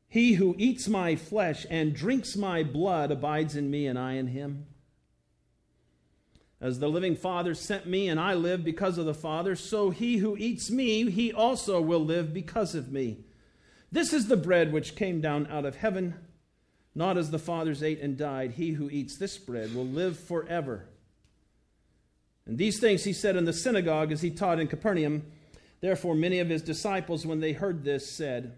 He 0.08 0.34
who 0.34 0.54
eats 0.58 0.88
my 0.88 1.16
flesh 1.16 1.66
and 1.70 1.94
drinks 1.94 2.36
my 2.36 2.62
blood 2.62 3.10
abides 3.10 3.56
in 3.56 3.70
me, 3.70 3.86
and 3.86 3.98
I 3.98 4.14
in 4.14 4.28
him. 4.28 4.66
As 6.60 6.78
the 6.78 6.88
living 6.88 7.14
Father 7.14 7.54
sent 7.54 7.86
me, 7.86 8.08
and 8.08 8.18
I 8.18 8.34
live 8.34 8.64
because 8.64 8.98
of 8.98 9.06
the 9.06 9.14
Father, 9.14 9.54
so 9.54 9.90
he 9.90 10.16
who 10.16 10.36
eats 10.36 10.70
me, 10.70 11.10
he 11.10 11.32
also 11.32 11.80
will 11.80 12.04
live 12.04 12.32
because 12.32 12.74
of 12.74 12.90
me. 12.90 13.18
This 13.92 14.12
is 14.12 14.26
the 14.26 14.36
bread 14.36 14.72
which 14.72 14.96
came 14.96 15.20
down 15.20 15.46
out 15.46 15.64
of 15.64 15.76
heaven 15.76 16.14
not 16.98 17.16
as 17.16 17.30
the 17.30 17.38
fathers 17.38 17.80
ate 17.80 18.00
and 18.00 18.16
died. 18.16 18.50
He 18.50 18.72
who 18.72 18.90
eats 18.90 19.16
this 19.16 19.38
bread 19.38 19.72
will 19.72 19.86
live 19.86 20.18
forever. 20.18 20.88
And 22.44 22.58
these 22.58 22.80
things 22.80 23.04
he 23.04 23.12
said 23.12 23.36
in 23.36 23.44
the 23.44 23.52
synagogue 23.52 24.10
as 24.10 24.20
he 24.20 24.32
taught 24.32 24.58
in 24.58 24.66
Capernaum. 24.66 25.24
Therefore, 25.80 26.16
many 26.16 26.40
of 26.40 26.48
his 26.48 26.60
disciples, 26.60 27.24
when 27.24 27.38
they 27.38 27.52
heard 27.52 27.84
this, 27.84 28.10
said, 28.10 28.56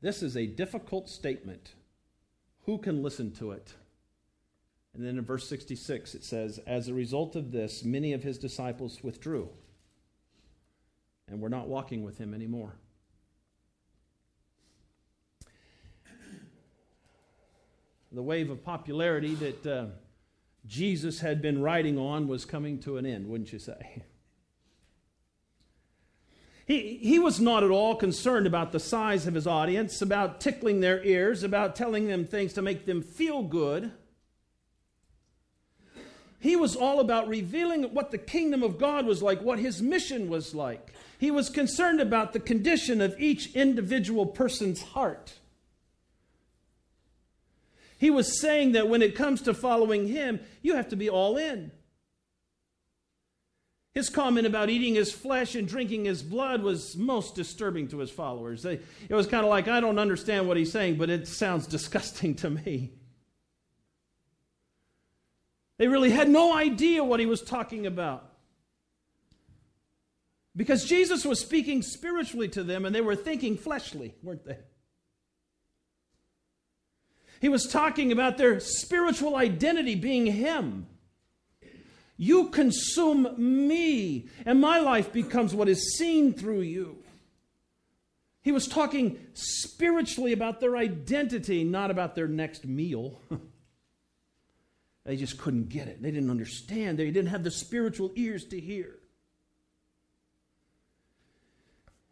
This 0.00 0.22
is 0.22 0.36
a 0.36 0.46
difficult 0.46 1.08
statement. 1.08 1.74
Who 2.64 2.78
can 2.78 3.02
listen 3.02 3.32
to 3.32 3.50
it? 3.52 3.74
And 4.94 5.04
then 5.04 5.18
in 5.18 5.24
verse 5.24 5.48
66, 5.48 6.14
it 6.14 6.24
says, 6.24 6.58
As 6.66 6.88
a 6.88 6.94
result 6.94 7.36
of 7.36 7.52
this, 7.52 7.84
many 7.84 8.12
of 8.12 8.22
his 8.22 8.38
disciples 8.38 9.02
withdrew 9.02 9.48
and 11.28 11.40
were 11.40 11.48
not 11.48 11.68
walking 11.68 12.02
with 12.02 12.18
him 12.18 12.34
anymore. 12.34 12.74
the 18.12 18.22
wave 18.22 18.50
of 18.50 18.64
popularity 18.64 19.34
that 19.36 19.66
uh, 19.66 19.86
Jesus 20.66 21.20
had 21.20 21.40
been 21.40 21.62
riding 21.62 21.96
on 21.96 22.26
was 22.26 22.44
coming 22.44 22.78
to 22.80 22.96
an 22.96 23.06
end, 23.06 23.28
wouldn't 23.28 23.52
you 23.52 23.58
say? 23.58 24.02
He, 26.70 27.00
he 27.02 27.18
was 27.18 27.40
not 27.40 27.64
at 27.64 27.72
all 27.72 27.96
concerned 27.96 28.46
about 28.46 28.70
the 28.70 28.78
size 28.78 29.26
of 29.26 29.34
his 29.34 29.44
audience, 29.44 30.00
about 30.00 30.40
tickling 30.40 30.78
their 30.78 31.02
ears, 31.02 31.42
about 31.42 31.74
telling 31.74 32.06
them 32.06 32.24
things 32.24 32.52
to 32.52 32.62
make 32.62 32.86
them 32.86 33.02
feel 33.02 33.42
good. 33.42 33.90
He 36.38 36.54
was 36.54 36.76
all 36.76 37.00
about 37.00 37.26
revealing 37.26 37.82
what 37.92 38.12
the 38.12 38.18
kingdom 38.18 38.62
of 38.62 38.78
God 38.78 39.04
was 39.04 39.20
like, 39.20 39.42
what 39.42 39.58
his 39.58 39.82
mission 39.82 40.28
was 40.28 40.54
like. 40.54 40.94
He 41.18 41.32
was 41.32 41.50
concerned 41.50 42.00
about 42.00 42.32
the 42.32 42.38
condition 42.38 43.00
of 43.00 43.18
each 43.18 43.52
individual 43.56 44.24
person's 44.24 44.80
heart. 44.80 45.40
He 47.98 48.10
was 48.10 48.40
saying 48.40 48.72
that 48.72 48.88
when 48.88 49.02
it 49.02 49.16
comes 49.16 49.42
to 49.42 49.54
following 49.54 50.06
him, 50.06 50.38
you 50.62 50.76
have 50.76 50.88
to 50.90 50.96
be 50.96 51.10
all 51.10 51.36
in. 51.36 51.72
His 53.92 54.08
comment 54.08 54.46
about 54.46 54.70
eating 54.70 54.94
his 54.94 55.12
flesh 55.12 55.56
and 55.56 55.66
drinking 55.66 56.04
his 56.04 56.22
blood 56.22 56.62
was 56.62 56.96
most 56.96 57.34
disturbing 57.34 57.88
to 57.88 57.98
his 57.98 58.10
followers. 58.10 58.62
They, 58.62 58.80
it 59.08 59.14
was 59.14 59.26
kind 59.26 59.44
of 59.44 59.50
like, 59.50 59.66
I 59.66 59.80
don't 59.80 59.98
understand 59.98 60.46
what 60.46 60.56
he's 60.56 60.70
saying, 60.70 60.96
but 60.96 61.10
it 61.10 61.26
sounds 61.26 61.66
disgusting 61.68 62.34
to 62.36 62.50
me. 62.50 62.92
They 65.78 65.88
really 65.88 66.10
had 66.10 66.28
no 66.28 66.54
idea 66.54 67.02
what 67.02 67.20
he 67.20 67.26
was 67.26 67.40
talking 67.40 67.86
about. 67.86 68.30
Because 70.54 70.84
Jesus 70.84 71.24
was 71.24 71.40
speaking 71.40 71.80
spiritually 71.82 72.48
to 72.48 72.62
them 72.62 72.84
and 72.84 72.94
they 72.94 73.00
were 73.00 73.16
thinking 73.16 73.56
fleshly, 73.56 74.14
weren't 74.22 74.44
they? 74.44 74.58
He 77.40 77.48
was 77.48 77.66
talking 77.66 78.12
about 78.12 78.36
their 78.36 78.60
spiritual 78.60 79.36
identity 79.36 79.94
being 79.94 80.26
Him. 80.26 80.86
You 82.22 82.50
consume 82.50 83.34
me, 83.66 84.28
and 84.44 84.60
my 84.60 84.78
life 84.78 85.10
becomes 85.10 85.54
what 85.54 85.70
is 85.70 85.96
seen 85.96 86.34
through 86.34 86.60
you. 86.60 86.98
He 88.42 88.52
was 88.52 88.68
talking 88.68 89.18
spiritually 89.32 90.34
about 90.34 90.60
their 90.60 90.76
identity, 90.76 91.64
not 91.64 91.90
about 91.90 92.14
their 92.14 92.28
next 92.28 92.66
meal. 92.66 93.18
they 95.06 95.16
just 95.16 95.38
couldn't 95.38 95.70
get 95.70 95.88
it. 95.88 96.02
They 96.02 96.10
didn't 96.10 96.28
understand. 96.30 96.98
They 96.98 97.06
didn't 97.10 97.30
have 97.30 97.42
the 97.42 97.50
spiritual 97.50 98.12
ears 98.14 98.44
to 98.48 98.60
hear. 98.60 98.96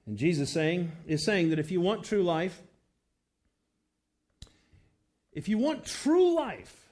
And 0.07 0.17
Jesus 0.17 0.51
saying 0.51 0.91
is 1.07 1.23
saying 1.23 1.51
that 1.51 1.59
if 1.59 1.71
you 1.71 1.83
want 1.83 2.05
true 2.05 2.23
life, 2.23 2.63
if 5.35 5.51
you 5.51 5.59
want 5.59 5.85
true 5.85 6.35
life, 6.35 6.88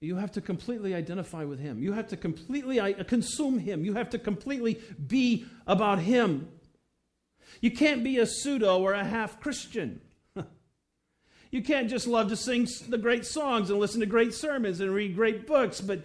you 0.00 0.16
have 0.16 0.32
to 0.32 0.40
completely 0.40 0.94
identify 0.94 1.44
with 1.44 1.58
Him. 1.58 1.78
You 1.78 1.92
have 1.92 2.08
to 2.08 2.16
completely 2.16 2.78
uh, 2.78 3.04
consume 3.04 3.58
Him. 3.58 3.84
You 3.84 3.94
have 3.94 4.10
to 4.10 4.18
completely 4.18 4.80
be 5.06 5.46
about 5.66 6.00
Him. 6.00 6.48
You 7.60 7.70
can't 7.70 8.04
be 8.04 8.18
a 8.18 8.26
pseudo 8.26 8.80
or 8.80 8.92
a 8.92 9.04
half 9.04 9.40
Christian. 9.40 10.00
you 11.50 11.62
can't 11.62 11.88
just 11.88 12.06
love 12.06 12.28
to 12.28 12.36
sing 12.36 12.68
the 12.88 12.98
great 12.98 13.24
songs 13.24 13.70
and 13.70 13.80
listen 13.80 14.00
to 14.00 14.06
great 14.06 14.34
sermons 14.34 14.80
and 14.80 14.92
read 14.92 15.14
great 15.14 15.46
books, 15.46 15.80
but 15.80 16.02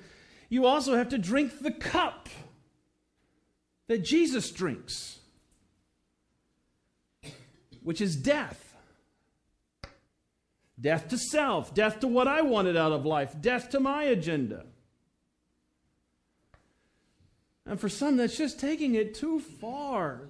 you 0.47 0.65
also 0.65 0.95
have 0.95 1.09
to 1.09 1.17
drink 1.17 1.59
the 1.59 1.71
cup 1.71 2.29
that 3.87 4.05
Jesus 4.05 4.51
drinks, 4.51 5.19
which 7.83 7.99
is 7.99 8.15
death. 8.15 8.70
Death 10.81 11.07
to 11.09 11.17
self, 11.17 11.73
death 11.75 11.99
to 11.99 12.07
what 12.07 12.27
I 12.27 12.41
wanted 12.41 12.75
out 12.75 12.91
of 12.91 13.05
life, 13.05 13.39
death 13.39 13.69
to 13.69 13.79
my 13.79 14.03
agenda. 14.03 14.65
And 17.65 17.79
for 17.79 17.87
some, 17.87 18.17
that's 18.17 18.35
just 18.35 18.59
taking 18.59 18.95
it 18.95 19.13
too 19.13 19.39
far. 19.39 20.21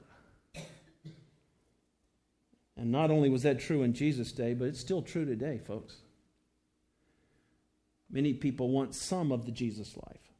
And 2.75 2.91
not 2.91 3.12
only 3.12 3.29
was 3.29 3.43
that 3.43 3.60
true 3.60 3.84
in 3.84 3.93
Jesus' 3.93 4.31
day, 4.31 4.53
but 4.53 4.67
it's 4.67 4.79
still 4.79 5.01
true 5.01 5.24
today, 5.24 5.58
folks. 5.60 5.98
Many 8.10 8.34
people 8.34 8.70
want 8.70 8.93
some 8.93 9.31
of 9.31 9.46
the 9.46 9.51
Jesus 9.51 9.96
life. 9.96 10.31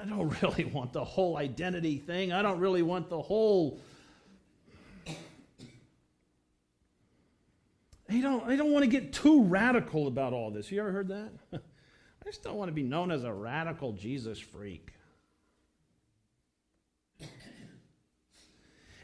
I 0.00 0.04
don't 0.08 0.34
really 0.42 0.64
want 0.64 0.92
the 0.92 1.04
whole 1.04 1.36
identity 1.36 1.98
thing. 1.98 2.32
I 2.32 2.40
don't 2.40 2.58
really 2.58 2.82
want 2.82 3.10
the 3.10 3.20
whole 3.20 3.80
They 8.12 8.20
don't, 8.20 8.46
they 8.46 8.56
don't 8.56 8.72
want 8.72 8.84
to 8.84 8.90
get 8.90 9.14
too 9.14 9.42
radical 9.44 10.06
about 10.06 10.34
all 10.34 10.50
this. 10.50 10.70
You 10.70 10.80
ever 10.80 10.92
heard 10.92 11.08
that? 11.08 11.30
I 11.54 12.24
just 12.26 12.42
don't 12.42 12.56
want 12.56 12.68
to 12.68 12.74
be 12.74 12.82
known 12.82 13.10
as 13.10 13.24
a 13.24 13.32
radical 13.32 13.94
Jesus 13.94 14.38
freak. 14.38 14.90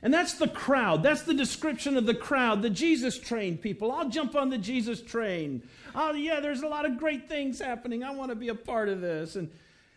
And 0.03 0.13
that's 0.13 0.35
the 0.35 0.47
crowd. 0.47 1.03
That's 1.03 1.23
the 1.23 1.35
description 1.35 1.97
of 1.97 2.07
the 2.07 2.15
crowd, 2.15 2.63
the 2.63 2.71
Jesus 2.71 3.19
train 3.19 3.57
people. 3.57 3.91
I'll 3.91 4.11
jump 4.11 4.37
on 4.37 4.51
the 4.51 4.59
Jesus 4.59 5.01
train. 5.01 5.63
Oh, 5.95 6.13
yeah, 6.13 6.39
there's 6.39 6.63
a 6.63 6.69
lot 6.69 6.85
of 6.85 6.99
great 6.99 7.29
things 7.29 7.59
happening. 7.59 8.05
I 8.05 8.11
want 8.11 8.31
to 8.31 8.37
be 8.37 8.49
a 8.49 8.55
part 8.55 8.91
of 8.91 9.01
this. 9.01 9.37
And 9.37 9.51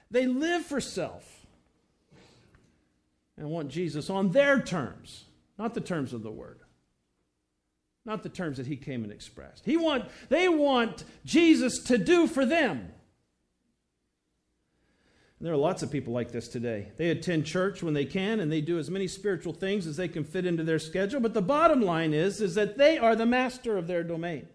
they 0.09 0.25
live 0.25 0.65
for 0.65 0.81
self 0.81 1.45
and 3.37 3.49
want 3.49 3.69
Jesus 3.69 4.09
on 4.09 4.31
their 4.31 4.59
terms, 4.61 5.25
not 5.59 5.73
the 5.73 5.81
terms 5.81 6.13
of 6.13 6.23
the 6.23 6.31
word. 6.31 6.60
Not 8.05 8.23
the 8.23 8.29
terms 8.29 8.57
that 8.57 8.67
he 8.67 8.75
came 8.75 9.03
and 9.03 9.13
expressed. 9.13 9.65
He 9.65 9.77
want, 9.77 10.05
they 10.29 10.49
want 10.49 11.03
Jesus 11.23 11.79
to 11.83 11.97
do 11.97 12.27
for 12.27 12.45
them 12.45 12.91
and 15.41 15.47
there 15.47 15.55
are 15.55 15.57
lots 15.57 15.81
of 15.81 15.89
people 15.89 16.13
like 16.13 16.31
this 16.31 16.47
today. 16.47 16.91
They 16.97 17.09
attend 17.09 17.47
church 17.47 17.81
when 17.81 17.95
they 17.95 18.05
can 18.05 18.41
and 18.41 18.51
they 18.51 18.61
do 18.61 18.77
as 18.77 18.91
many 18.91 19.07
spiritual 19.07 19.53
things 19.53 19.87
as 19.87 19.97
they 19.97 20.07
can 20.07 20.23
fit 20.23 20.45
into 20.45 20.63
their 20.63 20.77
schedule, 20.77 21.19
but 21.19 21.33
the 21.33 21.41
bottom 21.41 21.81
line 21.81 22.13
is 22.13 22.41
is 22.41 22.53
that 22.53 22.77
they 22.77 22.99
are 22.99 23.15
the 23.15 23.25
master 23.25 23.75
of 23.75 23.87
their 23.87 24.03
domain. 24.03 24.47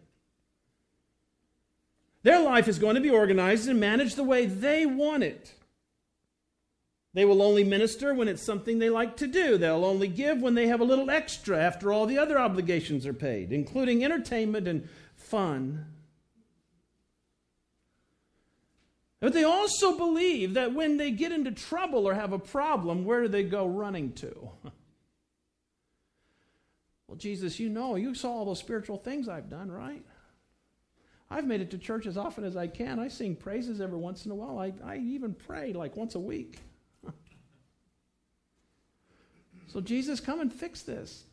Their 2.23 2.39
life 2.39 2.69
is 2.69 2.79
going 2.79 2.95
to 2.95 3.01
be 3.01 3.11
organized 3.11 3.69
and 3.69 3.81
managed 3.81 4.15
the 4.15 4.23
way 4.23 4.47
they 4.47 4.87
want 4.87 5.25
it. 5.25 5.55
They 7.17 7.25
will 7.25 7.41
only 7.41 7.65
minister 7.65 8.13
when 8.13 8.29
it's 8.29 8.43
something 8.43 8.79
they 8.79 8.91
like 8.91 9.17
to 9.17 9.27
do. 9.27 9.57
They'll 9.57 9.87
only 9.87 10.07
give 10.07 10.43
when 10.43 10.55
they 10.55 10.67
have 10.67 10.83
a 10.83 10.85
little 10.85 11.11
extra 11.11 11.59
after 11.59 11.91
all 11.91 12.05
the 12.05 12.19
other 12.19 12.39
obligations 12.39 13.07
are 13.07 13.15
paid, 13.15 13.55
including 13.55 14.05
entertainment 14.05 14.69
and 14.69 14.87
fun. 15.15 15.87
But 19.19 19.33
they 19.33 19.45
also 19.45 19.97
believe 19.97 20.53
that 20.53 20.75
when 20.75 20.99
they 20.99 21.11
get 21.11 21.33
into 21.33 21.53
trouble 21.53 22.07
or 22.07 22.13
have 22.13 22.35
a 22.35 22.39
problem, 22.39 23.07
where 23.07 23.23
do 23.23 23.29
they 23.29 23.45
go 23.45 23.67
running 23.67 24.13
to? 24.13 24.51
well, 27.09 27.17
Jesus, 27.17 27.59
you 27.59 27.71
know, 27.71 27.97
you 27.97 28.15
saw 28.15 28.31
all 28.31 28.45
those 28.45 28.59
spiritual 28.59 28.99
things 28.99 29.27
I've 29.27 29.49
done, 29.49 29.73
right? 29.73 30.05
I've 31.31 31.47
made 31.47 31.63
it 31.63 31.71
to 31.71 31.79
church 31.79 32.05
as 32.05 32.19
often 32.19 32.45
as 32.45 32.59
I 32.59 32.67
can. 32.67 32.99
I 32.99 33.09
sing 33.09 33.37
praises 33.37 33.81
every 33.81 33.97
once 33.97 34.27
in 34.27 34.33
a 34.33 34.35
while. 34.35 34.59
I, 34.59 34.75
I 34.85 34.99
even 34.99 35.33
pray 35.33 35.73
like 35.73 35.97
once 35.97 36.15
a 36.15 36.21
week. 36.21 36.61
So, 39.67 39.81
Jesus, 39.81 40.21
come 40.21 40.41
and 40.41 40.53
fix 40.53 40.83
this. 40.83 41.25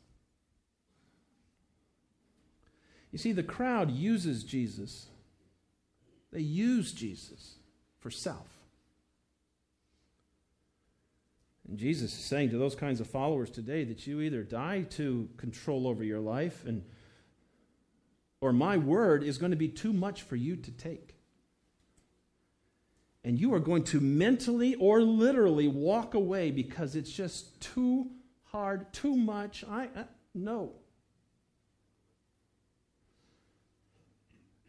You 3.12 3.20
see, 3.20 3.32
the 3.32 3.44
crowd 3.44 3.92
uses 3.92 4.44
Jesus, 4.44 5.08
they 6.32 6.40
use 6.42 6.92
Jesus 6.92 7.56
for 8.00 8.10
self. 8.10 8.48
And 11.68 11.78
Jesus 11.78 12.12
is 12.14 12.26
saying 12.26 12.50
to 12.50 12.58
those 12.58 12.76
kinds 12.76 13.00
of 13.00 13.08
followers 13.08 13.50
today 13.50 13.84
that 13.86 14.06
you 14.06 14.20
either 14.20 14.44
die 14.44 14.82
to 14.92 15.30
control 15.38 15.88
over 15.88 16.04
your 16.04 16.20
life 16.20 16.66
and 16.66 16.84
or 18.42 18.52
my 18.52 18.76
word 18.76 19.24
is 19.24 19.38
going 19.38 19.52
to 19.52 19.58
be 19.58 19.70
too 19.70 19.94
much 19.94 20.24
for 20.24 20.36
you 20.36 20.58
to 20.58 20.72
take. 20.72 21.16
And 23.24 23.40
you 23.40 23.54
are 23.54 23.60
going 23.60 23.86
to 23.86 24.02
mentally 24.02 24.76
or 24.76 25.02
literally 25.02 25.70
walk 25.70 26.14
away 26.14 26.52
because 26.52 26.98
it's 26.98 27.12
just 27.12 27.62
too 27.62 28.10
hard, 28.54 28.94
too 28.94 29.16
much. 29.16 29.64
I, 29.68 29.90
I 29.96 30.06
no. 30.36 30.74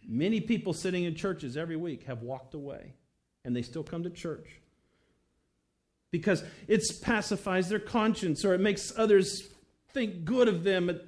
Many 0.07 0.41
people 0.41 0.73
sitting 0.73 1.05
in 1.05 1.15
churches 1.15 1.57
every 1.57 1.77
week 1.77 2.05
have 2.05 2.23
walked 2.23 2.55
away 2.55 2.95
and 3.45 3.55
they 3.55 3.63
still 3.63 3.83
come 3.83 4.03
to 4.03 4.11
church 4.11 4.61
because 6.11 6.45
it 6.69 6.83
pacifies 7.03 7.69
their 7.69 7.79
conscience 7.79 8.45
or 8.45 8.55
it 8.55 8.61
makes 8.61 8.93
others 8.97 9.49
think 9.93 10.25
good 10.25 10.49
of 10.49 10.63
them. 10.63 11.01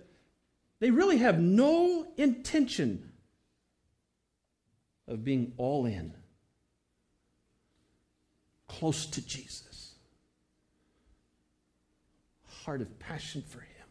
They 0.80 0.90
really 0.90 1.18
have 1.18 1.38
no 1.38 2.06
intention 2.16 3.12
of 5.06 5.25
being 5.25 5.52
all 5.56 5.87
in, 5.87 6.14
close 8.66 9.06
to 9.06 9.25
Jesus, 9.25 9.75
heart 12.67 12.81
of 12.81 12.99
passion 12.99 13.43
for 13.49 13.61
Him. 13.61 13.87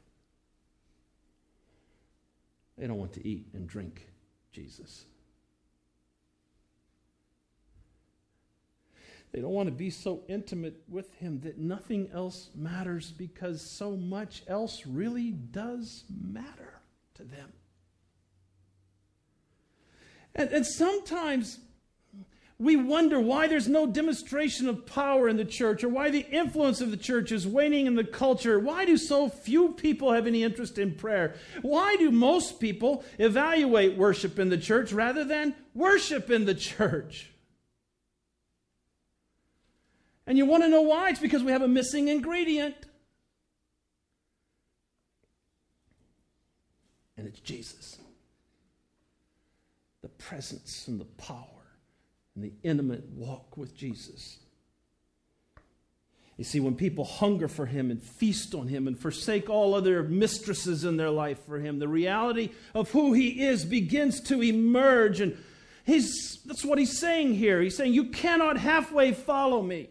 They 2.78 2.88
don't 2.88 2.98
want 2.98 3.14
to 3.14 3.26
eat 3.26 3.48
and 3.54 3.66
drink 3.66 4.06
Jesus. 4.52 5.06
They 9.32 9.40
don't 9.40 9.52
want 9.52 9.68
to 9.68 9.74
be 9.74 9.90
so 9.90 10.24
intimate 10.28 10.82
with 10.90 11.14
Him 11.16 11.40
that 11.46 11.58
nothing 11.58 12.10
else 12.14 12.50
matters 12.54 13.12
because 13.12 13.62
so 13.78 13.92
much 13.92 14.44
else 14.46 14.86
really 14.86 15.32
does 15.32 16.04
matter 16.10 16.74
to 17.14 17.24
them. 17.24 17.54
And, 20.36 20.50
and 20.50 20.66
sometimes 20.66 21.60
we 22.58 22.78
wonder 22.78 23.20
why 23.20 23.48
there's 23.48 23.68
no 23.68 23.86
demonstration 23.86 24.70
of 24.70 24.86
power 24.86 25.28
in 25.28 25.36
the 25.36 25.44
church 25.44 25.84
or 25.84 25.90
why 25.90 26.10
the 26.10 26.26
influence 26.32 26.80
of 26.80 26.90
the 26.90 26.98
church 26.98 27.34
is 27.34 27.46
waning 27.46 27.86
in 27.86 27.96
the 27.96 28.04
culture. 28.04 28.58
Why 28.58 28.86
do 28.86 28.96
so 28.96 29.28
few 29.28 29.74
people 29.74 30.14
have 30.14 30.26
any 30.26 30.42
interest 30.42 30.78
in 30.78 30.96
prayer? 30.96 31.36
Why 31.64 31.98
do 31.98 32.12
most 32.12 32.62
people 32.62 33.04
evaluate 33.20 33.98
worship 33.98 34.40
in 34.40 34.48
the 34.48 34.58
church 34.58 34.94
rather 34.94 35.26
than 35.26 35.54
worship 35.74 36.30
in 36.30 36.46
the 36.46 36.56
church? 36.56 37.32
And 40.26 40.38
you 40.38 40.46
want 40.46 40.64
to 40.64 40.70
know 40.70 40.82
why? 40.82 41.10
It's 41.10 41.20
because 41.20 41.44
we 41.44 41.52
have 41.52 41.62
a 41.62 41.68
missing 41.68 42.08
ingredient. 42.08 42.76
And 47.18 47.28
it's 47.28 47.42
Jesus. 47.42 48.00
The 50.02 50.10
presence 50.10 50.88
and 50.88 51.02
the 51.02 51.06
power 51.06 51.55
and 52.36 52.44
the 52.44 52.54
intimate 52.64 53.06
walk 53.10 53.58
with 53.58 53.76
Jesus. 53.76 54.38
You 56.38 56.44
see, 56.44 56.60
when 56.60 56.76
people 56.76 57.06
hunger 57.06 57.48
for 57.48 57.66
Him 57.66 57.90
and 57.90 58.02
feast 58.02 58.54
on 58.54 58.68
Him 58.68 58.88
and 58.88 59.00
forsake 59.00 59.50
all 59.50 59.74
other 59.74 60.04
mistresses 60.04 60.84
in 60.84 60.98
their 60.98 61.10
life 61.10 61.40
for 61.46 61.60
Him, 61.60 61.80
the 61.80 61.88
reality 61.88 62.50
of 62.74 62.92
who 62.92 63.14
He 63.14 63.46
is 63.46 63.64
begins 63.64 64.20
to 64.22 64.44
emerge. 64.44 65.22
And 65.22 65.38
he's, 65.86 66.42
that's 66.46 66.66
what 66.66 66.78
He's 66.78 67.00
saying 67.00 67.36
here. 67.36 67.62
He's 67.62 67.78
saying, 67.78 67.94
You 67.94 68.06
cannot 68.06 68.58
halfway 68.58 69.14
follow 69.14 69.62
me. 69.62 69.90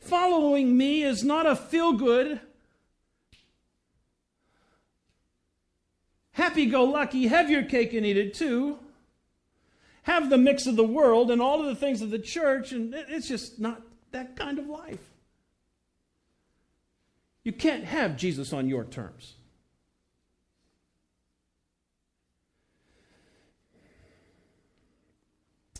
Following 0.00 0.76
me 0.76 1.04
is 1.04 1.22
not 1.22 1.46
a 1.46 1.54
feel 1.54 1.92
good, 1.92 2.40
happy 6.32 6.66
go 6.66 6.82
lucky, 6.82 7.28
have 7.28 7.48
your 7.48 7.62
cake 7.62 7.94
and 7.94 8.04
eat 8.04 8.16
it 8.16 8.34
too. 8.34 8.80
Have 10.02 10.30
the 10.30 10.38
mix 10.38 10.66
of 10.66 10.76
the 10.76 10.84
world 10.84 11.30
and 11.30 11.40
all 11.40 11.60
of 11.60 11.66
the 11.66 11.76
things 11.76 12.02
of 12.02 12.10
the 12.10 12.18
church, 12.18 12.72
and 12.72 12.92
it's 12.94 13.28
just 13.28 13.60
not 13.60 13.82
that 14.10 14.36
kind 14.36 14.58
of 14.58 14.66
life. 14.66 14.98
You 17.44 17.52
can't 17.52 17.84
have 17.84 18.16
Jesus 18.16 18.52
on 18.52 18.68
your 18.68 18.84
terms. 18.84 19.34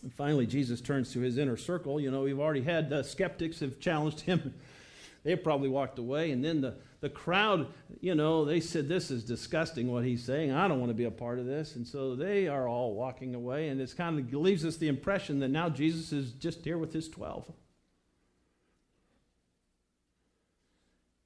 And 0.03 0.13
finally, 0.13 0.47
Jesus 0.47 0.81
turns 0.81 1.13
to 1.13 1.21
his 1.21 1.39
inner 1.39 1.57
circle. 1.57 2.01
You 2.01 2.11
know, 2.11 2.23
we've 2.23 2.41
already 2.41 2.63
had 2.63 2.91
the 2.91 3.05
skeptics 3.05 3.61
have 3.61 3.79
challenged 3.79 4.21
him. 4.21 4.55
they 5.25 5.37
probably 5.37 5.69
walked 5.69 5.99
away. 6.01 6.33
And 6.33 6.45
then 6.45 6.61
the, 6.61 6.75
the 7.03 7.11
crowd, 7.11 7.67
you 8.01 8.15
know, 8.15 8.45
they 8.45 8.61
said, 8.61 8.89
This 8.89 9.11
is 9.11 9.25
disgusting 9.25 9.91
what 9.91 10.05
he's 10.05 10.25
saying. 10.25 10.53
I 10.53 10.69
don't 10.69 10.79
want 10.79 10.91
to 10.91 10.95
be 10.95 11.05
a 11.05 11.11
part 11.11 11.41
of 11.41 11.47
this. 11.47 11.75
And 11.75 11.87
so 11.87 12.15
they 12.15 12.47
are 12.47 12.69
all 12.69 12.95
walking 12.95 13.35
away. 13.35 13.69
And 13.69 13.81
it 13.81 13.93
kind 13.97 14.19
of 14.19 14.33
leaves 14.33 14.65
us 14.65 14.77
the 14.77 14.87
impression 14.87 15.41
that 15.41 15.49
now 15.49 15.69
Jesus 15.69 16.13
is 16.13 16.31
just 16.31 16.63
here 16.63 16.79
with 16.79 16.93
his 16.93 17.09
12. 17.09 17.51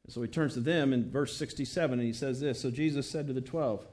And 0.05 0.13
so 0.15 0.23
he 0.23 0.29
turns 0.29 0.55
to 0.55 0.61
them 0.61 0.95
in 0.95 1.11
verse 1.11 1.37
67 1.37 1.99
and 1.99 2.07
he 2.07 2.15
says 2.15 2.41
this 2.41 2.59
So 2.59 2.71
Jesus 2.71 3.09
said 3.09 3.27
to 3.27 3.35
the 3.35 3.43
12, 3.43 3.87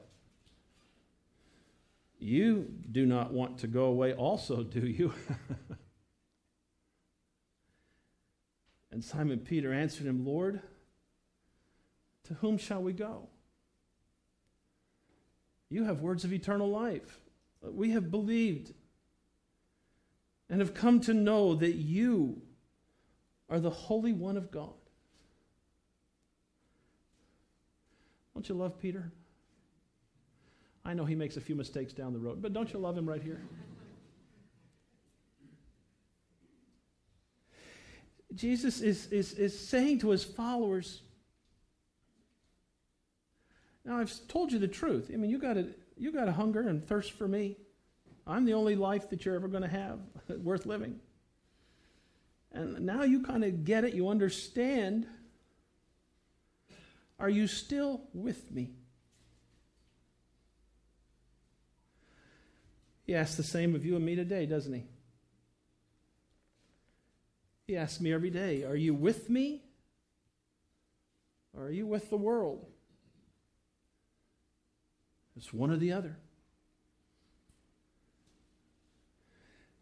you 2.18 2.72
do 2.90 3.04
not 3.04 3.34
want 3.34 3.58
to 3.58 3.66
go 3.66 3.84
away, 3.84 4.14
also, 4.14 4.62
do 4.62 4.80
you? 4.80 5.12
and 8.90 9.04
Simon 9.04 9.40
Peter 9.40 9.74
answered 9.74 10.06
him, 10.06 10.24
Lord, 10.24 10.62
to 12.24 12.34
whom 12.34 12.58
shall 12.58 12.82
we 12.82 12.92
go? 12.92 13.28
You 15.68 15.84
have 15.84 16.00
words 16.00 16.24
of 16.24 16.32
eternal 16.32 16.68
life. 16.68 17.20
We 17.62 17.90
have 17.90 18.10
believed 18.10 18.72
and 20.48 20.60
have 20.60 20.74
come 20.74 21.00
to 21.00 21.14
know 21.14 21.54
that 21.54 21.74
you 21.74 22.42
are 23.48 23.60
the 23.60 23.70
Holy 23.70 24.12
One 24.12 24.36
of 24.36 24.50
God. 24.50 24.74
Don't 28.34 28.48
you 28.48 28.54
love 28.54 28.78
Peter? 28.78 29.12
I 30.84 30.92
know 30.92 31.04
he 31.04 31.14
makes 31.14 31.36
a 31.36 31.40
few 31.40 31.54
mistakes 31.54 31.92
down 31.92 32.12
the 32.12 32.18
road, 32.18 32.42
but 32.42 32.52
don't 32.52 32.72
you 32.72 32.78
love 32.78 32.96
him 32.96 33.08
right 33.08 33.22
here? 33.22 33.40
Jesus 38.34 38.80
is, 38.80 39.06
is, 39.06 39.32
is 39.34 39.58
saying 39.58 40.00
to 40.00 40.10
his 40.10 40.24
followers, 40.24 41.02
now 43.84 43.98
I've 43.98 44.12
told 44.28 44.52
you 44.52 44.58
the 44.58 44.68
truth. 44.68 45.10
I 45.12 45.16
mean, 45.16 45.30
you 45.30 45.38
got 45.38 45.56
you 45.96 46.12
got 46.12 46.24
to 46.24 46.32
hunger 46.32 46.66
and 46.68 46.86
thirst 46.86 47.12
for 47.12 47.28
me. 47.28 47.56
I'm 48.26 48.46
the 48.46 48.54
only 48.54 48.74
life 48.74 49.10
that 49.10 49.24
you're 49.24 49.34
ever 49.34 49.48
going 49.48 49.62
to 49.62 49.68
have 49.68 49.98
worth 50.42 50.66
living. 50.66 51.00
And 52.52 52.80
now 52.80 53.02
you 53.02 53.22
kind 53.22 53.44
of 53.44 53.64
get 53.64 53.84
it, 53.84 53.94
you 53.94 54.08
understand. 54.08 55.06
Are 57.18 57.28
you 57.28 57.46
still 57.46 58.02
with 58.14 58.50
me? 58.50 58.70
He 63.06 63.14
asks 63.14 63.36
the 63.36 63.42
same 63.42 63.74
of 63.74 63.84
you 63.84 63.96
and 63.96 64.04
me 64.04 64.14
today, 64.14 64.46
doesn't 64.46 64.72
he? 64.72 64.84
He 67.66 67.76
asks 67.76 68.00
me 68.00 68.12
every 68.12 68.30
day, 68.30 68.64
Are 68.64 68.76
you 68.76 68.94
with 68.94 69.28
me? 69.28 69.62
Or 71.56 71.66
are 71.66 71.70
you 71.70 71.86
with 71.86 72.10
the 72.10 72.16
world? 72.16 72.66
It's 75.36 75.52
one 75.52 75.70
or 75.70 75.76
the 75.76 75.92
other. 75.92 76.16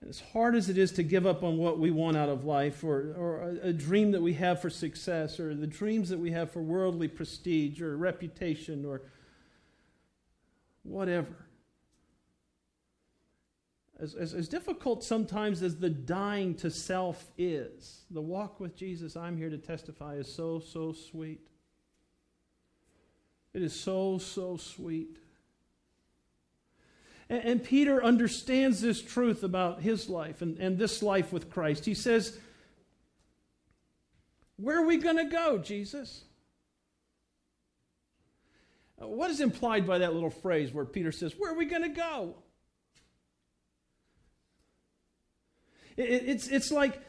And 0.01 0.11
as 0.11 0.21
hard 0.33 0.57
as 0.57 0.69
it 0.69 0.77
is 0.77 0.91
to 0.93 1.03
give 1.03 1.27
up 1.27 1.45
on 1.45 1.59
what 1.59 1.79
we 1.79 1.91
want 1.91 2.17
out 2.17 2.29
of 2.29 2.45
life, 2.45 2.83
or, 2.83 3.15
or 3.17 3.57
a, 3.63 3.73
dream 3.73 4.11
that 4.13 4.23
we 4.23 4.35
have 4.35 4.61
for 4.61 4.69
success, 4.69 5.39
or 5.39 5.55
the 5.55 5.67
dreams 5.67 6.09
that 6.09 6.19
we 6.19 6.33
have 6.33 6.51
for 6.51 6.61
worldly 6.61 7.07
prestige, 7.07 7.81
or 7.81 7.97
reputation, 7.97 8.85
or 8.85 9.03
whatever, 10.83 11.47
as, 14.01 14.17
as, 14.17 14.35
as 14.35 14.49
difficult 14.49 15.05
sometimes 15.05 15.63
as 15.63 15.77
the 15.77 15.89
dying 15.89 16.57
to 16.57 16.69
self 16.69 17.31
is, 17.39 18.03
the 18.11 18.21
walk 18.21 18.59
with 18.59 18.75
Jesus, 18.75 19.15
I'm 19.17 19.37
here 19.37 19.51
to 19.51 19.59
testify, 19.59 20.17
is 20.17 20.33
so, 20.33 20.59
so 20.59 20.93
sweet. 20.93 21.47
It 23.55 23.63
is 23.63 23.73
so, 23.73 24.19
so 24.19 24.57
sweet. 24.57 25.19
And, 27.33 27.45
and 27.45 27.65
Peter 27.65 28.05
understands 28.05 28.83
this 28.83 29.01
truth 29.01 29.43
about 29.43 29.81
his 29.81 30.11
life 30.11 30.43
and, 30.43 30.59
and 30.59 30.77
this 30.77 31.03
life 31.03 31.33
with 31.33 31.51
Christ. 31.51 31.87
He 31.87 31.95
says, 31.95 32.39
Where 34.59 34.83
are 34.83 34.87
we 34.87 34.99
going 34.99 35.17
to 35.17 35.25
go, 35.25 35.57
Jesus? 35.57 36.25
Uh, 39.01 39.09
what 39.09 39.31
is 39.31 39.41
implied 39.41 39.87
by 39.87 39.97
that 39.99 40.13
little 40.13 40.29
phrase 40.29 40.75
where 40.75 40.85
Peter 40.85 41.11
says, 41.11 41.33
Where 41.39 41.53
are 41.53 41.57
we 41.57 41.65
going 41.65 41.85
to 41.85 41.89
go? 41.89 42.35
It, 45.97 46.25
it's, 46.27 46.49
it's 46.49 46.71
like 46.71 47.01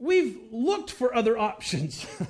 we've 0.00 0.40
looked 0.50 0.90
for 0.90 1.14
other 1.14 1.38
options. 1.38 2.04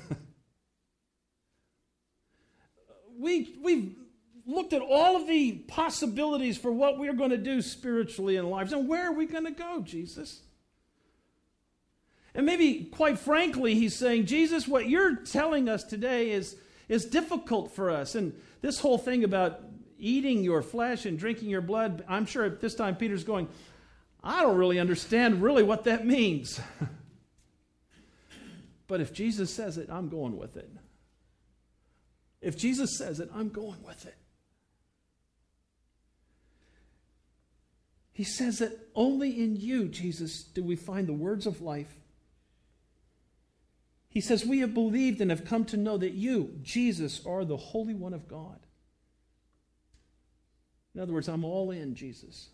we, 3.17 3.55
we've 3.59 3.95
looked 4.51 4.73
at 4.73 4.81
all 4.81 5.15
of 5.15 5.27
the 5.27 5.53
possibilities 5.67 6.57
for 6.57 6.71
what 6.71 6.99
we're 6.99 7.13
going 7.13 7.31
to 7.31 7.37
do 7.37 7.61
spiritually 7.61 8.35
in 8.35 8.49
lives. 8.49 8.73
And 8.73 8.87
where 8.87 9.07
are 9.07 9.13
we 9.13 9.25
going 9.25 9.45
to 9.45 9.51
go, 9.51 9.81
Jesus? 9.81 10.41
And 12.33 12.45
maybe, 12.45 12.85
quite 12.85 13.19
frankly, 13.19 13.75
he's 13.75 13.95
saying, 13.95 14.25
Jesus, 14.25 14.67
what 14.67 14.87
you're 14.87 15.15
telling 15.15 15.67
us 15.67 15.83
today 15.83 16.31
is, 16.31 16.55
is 16.87 17.05
difficult 17.05 17.75
for 17.75 17.89
us. 17.89 18.15
And 18.15 18.33
this 18.61 18.79
whole 18.79 18.97
thing 18.97 19.23
about 19.23 19.61
eating 19.99 20.43
your 20.43 20.61
flesh 20.61 21.05
and 21.05 21.19
drinking 21.19 21.49
your 21.49 21.61
blood, 21.61 22.03
I'm 22.07 22.25
sure 22.25 22.45
at 22.45 22.61
this 22.61 22.75
time 22.75 22.95
Peter's 22.95 23.23
going, 23.23 23.49
I 24.23 24.43
don't 24.43 24.57
really 24.57 24.79
understand 24.79 25.41
really 25.41 25.63
what 25.63 25.83
that 25.85 26.05
means. 26.05 26.59
but 28.87 29.01
if 29.01 29.13
Jesus 29.13 29.53
says 29.53 29.77
it, 29.77 29.89
I'm 29.91 30.09
going 30.09 30.37
with 30.37 30.57
it. 30.57 30.69
If 32.41 32.57
Jesus 32.57 32.97
says 32.97 33.19
it, 33.19 33.29
I'm 33.33 33.49
going 33.49 33.83
with 33.83 34.05
it. 34.05 34.15
He 38.21 38.25
says 38.25 38.59
that 38.59 38.77
only 38.93 39.41
in 39.41 39.55
you, 39.55 39.87
Jesus, 39.87 40.43
do 40.43 40.63
we 40.63 40.75
find 40.75 41.07
the 41.07 41.11
words 41.11 41.47
of 41.47 41.59
life. 41.59 41.91
He 44.09 44.21
says, 44.21 44.45
We 44.45 44.59
have 44.59 44.75
believed 44.75 45.21
and 45.21 45.31
have 45.31 45.43
come 45.43 45.65
to 45.65 45.75
know 45.75 45.97
that 45.97 46.13
you, 46.13 46.59
Jesus, 46.61 47.25
are 47.25 47.43
the 47.43 47.57
Holy 47.57 47.95
One 47.95 48.13
of 48.13 48.27
God. 48.27 48.59
In 50.93 51.01
other 51.01 51.13
words, 51.13 51.27
I'm 51.27 51.43
all 51.43 51.71
in, 51.71 51.95
Jesus. 51.95 52.49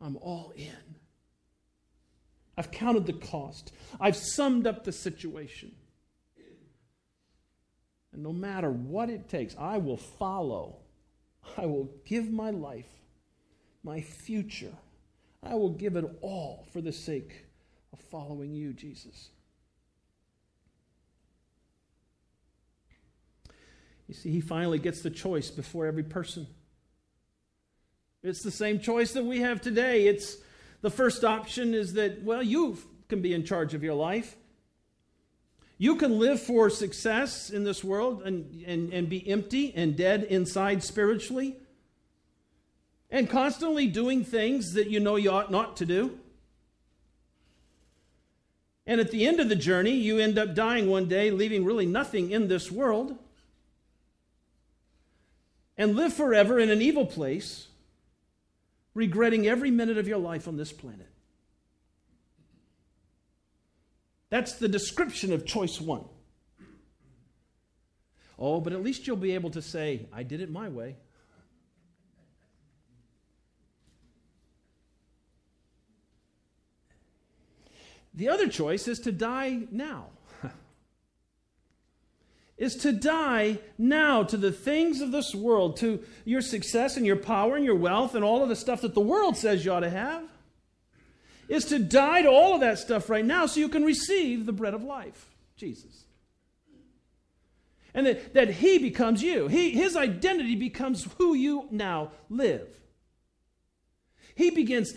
I'm 0.00 0.16
all 0.18 0.52
in. 0.54 0.94
I've 2.56 2.70
counted 2.70 3.06
the 3.06 3.12
cost, 3.12 3.72
I've 3.98 4.14
summed 4.14 4.68
up 4.68 4.84
the 4.84 4.92
situation. 4.92 5.72
And 8.12 8.22
no 8.22 8.32
matter 8.32 8.70
what 8.70 9.10
it 9.10 9.28
takes, 9.28 9.56
I 9.58 9.78
will 9.78 9.96
follow. 9.96 10.76
I 11.58 11.66
will 11.66 11.90
give 12.04 12.30
my 12.30 12.50
life 12.50 12.86
my 13.84 14.00
future. 14.00 14.72
I 15.42 15.54
will 15.54 15.70
give 15.70 15.94
it 15.94 16.04
all 16.22 16.66
for 16.72 16.80
the 16.80 16.92
sake 16.92 17.44
of 17.92 18.00
following 18.00 18.54
you, 18.54 18.72
Jesus. 18.72 19.28
You 24.08 24.14
see, 24.14 24.30
he 24.30 24.40
finally 24.40 24.78
gets 24.78 25.02
the 25.02 25.10
choice 25.10 25.50
before 25.50 25.86
every 25.86 26.02
person. 26.02 26.46
It's 28.22 28.42
the 28.42 28.50
same 28.50 28.80
choice 28.80 29.12
that 29.12 29.24
we 29.24 29.40
have 29.40 29.60
today. 29.60 30.06
It's 30.06 30.38
the 30.80 30.90
first 30.90 31.24
option 31.24 31.74
is 31.74 31.92
that, 31.94 32.22
well, 32.22 32.42
you 32.42 32.78
can 33.08 33.20
be 33.20 33.34
in 33.34 33.44
charge 33.44 33.74
of 33.74 33.82
your 33.82 33.94
life. 33.94 34.36
You 35.76 35.96
can 35.96 36.18
live 36.18 36.40
for 36.40 36.70
success 36.70 37.50
in 37.50 37.64
this 37.64 37.84
world 37.84 38.22
and, 38.22 38.62
and, 38.66 38.92
and 38.92 39.08
be 39.08 39.28
empty 39.28 39.74
and 39.74 39.96
dead 39.96 40.24
inside 40.24 40.82
spiritually 40.82 41.56
and 43.14 43.30
constantly 43.30 43.86
doing 43.86 44.24
things 44.24 44.72
that 44.72 44.90
you 44.90 44.98
know 44.98 45.14
you 45.14 45.30
ought 45.30 45.48
not 45.48 45.76
to 45.76 45.86
do. 45.86 46.18
And 48.88 49.00
at 49.00 49.12
the 49.12 49.24
end 49.24 49.38
of 49.38 49.48
the 49.48 49.54
journey, 49.54 49.92
you 49.92 50.18
end 50.18 50.36
up 50.36 50.52
dying 50.52 50.90
one 50.90 51.06
day, 51.06 51.30
leaving 51.30 51.64
really 51.64 51.86
nothing 51.86 52.32
in 52.32 52.48
this 52.48 52.72
world, 52.72 53.16
and 55.78 55.94
live 55.94 56.12
forever 56.12 56.58
in 56.58 56.70
an 56.70 56.82
evil 56.82 57.06
place, 57.06 57.68
regretting 58.94 59.46
every 59.46 59.70
minute 59.70 59.96
of 59.96 60.08
your 60.08 60.18
life 60.18 60.48
on 60.48 60.56
this 60.56 60.72
planet. 60.72 61.08
That's 64.28 64.54
the 64.54 64.68
description 64.68 65.32
of 65.32 65.46
choice 65.46 65.80
one. 65.80 66.04
Oh, 68.36 68.60
but 68.60 68.72
at 68.72 68.82
least 68.82 69.06
you'll 69.06 69.16
be 69.16 69.36
able 69.36 69.50
to 69.50 69.62
say, 69.62 70.08
I 70.12 70.24
did 70.24 70.40
it 70.40 70.50
my 70.50 70.68
way. 70.68 70.96
The 78.14 78.28
other 78.28 78.48
choice 78.48 78.86
is 78.86 79.00
to 79.00 79.12
die 79.12 79.62
now. 79.70 80.06
is 82.56 82.76
to 82.76 82.92
die 82.92 83.58
now 83.76 84.22
to 84.22 84.36
the 84.36 84.52
things 84.52 85.00
of 85.00 85.10
this 85.10 85.34
world, 85.34 85.76
to 85.78 86.02
your 86.24 86.40
success 86.40 86.96
and 86.96 87.04
your 87.04 87.16
power 87.16 87.56
and 87.56 87.64
your 87.64 87.74
wealth 87.74 88.14
and 88.14 88.24
all 88.24 88.42
of 88.42 88.48
the 88.48 88.56
stuff 88.56 88.82
that 88.82 88.94
the 88.94 89.00
world 89.00 89.36
says 89.36 89.64
you 89.64 89.72
ought 89.72 89.80
to 89.80 89.90
have. 89.90 90.22
Is 91.48 91.66
to 91.66 91.78
die 91.78 92.22
to 92.22 92.30
all 92.30 92.54
of 92.54 92.60
that 92.60 92.78
stuff 92.78 93.10
right 93.10 93.24
now 93.24 93.46
so 93.46 93.60
you 93.60 93.68
can 93.68 93.84
receive 93.84 94.46
the 94.46 94.52
bread 94.52 94.72
of 94.72 94.82
life, 94.82 95.30
Jesus. 95.56 96.04
And 97.92 98.06
that, 98.06 98.32
that 98.34 98.50
He 98.50 98.78
becomes 98.78 99.22
you. 99.22 99.48
He, 99.48 99.70
his 99.70 99.94
identity 99.94 100.56
becomes 100.56 101.06
who 101.18 101.34
you 101.34 101.68
now 101.70 102.12
live. 102.30 102.66
He 104.34 104.50
begins 104.50 104.94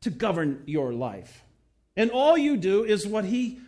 to 0.00 0.10
govern 0.10 0.62
your 0.66 0.92
life. 0.92 1.43
And 1.96 2.10
all 2.10 2.36
you 2.36 2.56
do 2.56 2.84
is 2.84 3.06
what 3.06 3.24
He 3.24 3.60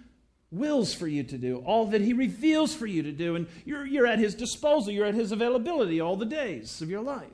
wills 0.50 0.94
for 0.94 1.06
you 1.06 1.22
to 1.22 1.38
do, 1.38 1.58
all 1.58 1.86
that 1.86 2.00
He 2.00 2.12
reveals 2.12 2.74
for 2.74 2.86
you 2.86 3.02
to 3.02 3.12
do. 3.12 3.36
And 3.36 3.46
you're, 3.64 3.86
you're 3.86 4.06
at 4.06 4.18
His 4.18 4.34
disposal, 4.34 4.92
you're 4.92 5.06
at 5.06 5.14
His 5.14 5.32
availability 5.32 6.00
all 6.00 6.16
the 6.16 6.26
days 6.26 6.80
of 6.80 6.90
your 6.90 7.02
life. 7.02 7.30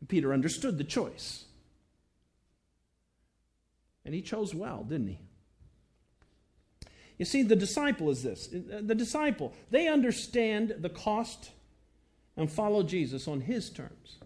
And 0.00 0.08
Peter 0.08 0.32
understood 0.32 0.78
the 0.78 0.84
choice. 0.84 1.44
And 4.04 4.14
he 4.14 4.20
chose 4.20 4.54
well, 4.54 4.84
didn't 4.84 5.08
he? 5.08 5.18
You 7.18 7.24
see, 7.24 7.42
the 7.42 7.56
disciple 7.56 8.10
is 8.10 8.22
this 8.22 8.48
the 8.50 8.94
disciple, 8.94 9.52
they 9.70 9.88
understand 9.88 10.74
the 10.78 10.90
cost 10.90 11.52
and 12.36 12.50
follow 12.50 12.82
Jesus 12.82 13.28
on 13.28 13.40
his 13.40 13.70
terms. 13.70 14.18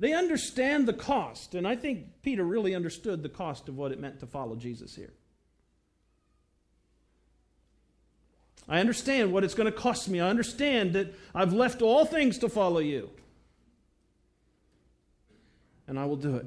They 0.00 0.14
understand 0.14 0.88
the 0.88 0.94
cost, 0.94 1.54
and 1.54 1.68
I 1.68 1.76
think 1.76 2.22
Peter 2.22 2.42
really 2.42 2.74
understood 2.74 3.22
the 3.22 3.28
cost 3.28 3.68
of 3.68 3.76
what 3.76 3.92
it 3.92 4.00
meant 4.00 4.18
to 4.20 4.26
follow 4.26 4.56
Jesus 4.56 4.96
here. 4.96 5.12
I 8.66 8.80
understand 8.80 9.30
what 9.30 9.44
it's 9.44 9.52
going 9.52 9.70
to 9.70 9.78
cost 9.78 10.08
me. 10.08 10.18
I 10.18 10.30
understand 10.30 10.94
that 10.94 11.14
I've 11.34 11.52
left 11.52 11.82
all 11.82 12.06
things 12.06 12.38
to 12.38 12.48
follow 12.48 12.78
you. 12.78 13.10
And 15.86 15.98
I 15.98 16.06
will 16.06 16.16
do 16.16 16.36
it. 16.36 16.46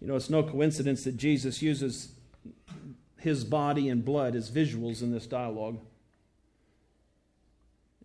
You 0.00 0.08
know, 0.08 0.16
it's 0.16 0.28
no 0.28 0.42
coincidence 0.42 1.04
that 1.04 1.16
Jesus 1.16 1.62
uses 1.62 2.12
his 3.18 3.44
body 3.44 3.88
and 3.88 4.04
blood 4.04 4.34
as 4.34 4.50
visuals 4.50 5.00
in 5.00 5.12
this 5.12 5.26
dialogue. 5.26 5.78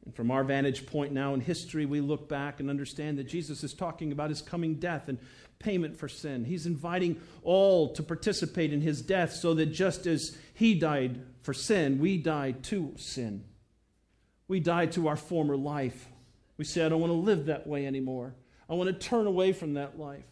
And 0.08 0.16
from 0.16 0.32
our 0.32 0.46
vantage 0.46 0.86
point 0.86 1.12
now 1.12 1.34
in 1.34 1.42
history, 1.42 1.86
we 1.86 2.00
look 2.00 2.30
back 2.30 2.62
and 2.62 2.70
understand 2.70 3.18
that 3.18 3.26
Jesus 3.26 3.62
is 3.62 3.74
talking 3.74 4.14
about 4.14 4.30
his 4.30 4.42
coming 4.42 4.76
death 4.76 5.10
and 5.10 5.18
payment 5.60 5.98
for 5.98 6.08
sin. 6.08 6.46
He's 6.46 6.66
inviting 6.66 7.20
all 7.44 7.92
to 7.94 8.02
participate 8.02 8.72
in 8.72 8.80
his 8.80 9.02
death 9.02 9.34
so 9.34 9.54
that 9.56 9.66
just 9.66 10.08
as 10.08 10.38
he 10.54 10.76
died 10.76 11.26
for 11.42 11.54
sin, 11.54 12.00
we 12.00 12.18
die 12.18 12.52
to 12.52 12.94
sin. 12.96 13.44
We 14.48 14.62
die 14.62 14.86
to 14.86 15.10
our 15.10 15.18
former 15.18 15.58
life. 15.58 16.08
We 16.56 16.64
say, 16.64 16.86
I 16.86 16.88
don't 16.88 17.02
want 17.02 17.12
to 17.12 17.18
live 17.18 17.48
that 17.48 17.68
way 17.68 17.86
anymore. 17.86 18.34
I 18.70 18.76
want 18.76 18.88
to 18.88 19.08
turn 19.08 19.28
away 19.28 19.52
from 19.52 19.74
that 19.74 20.00
life. 20.00 20.24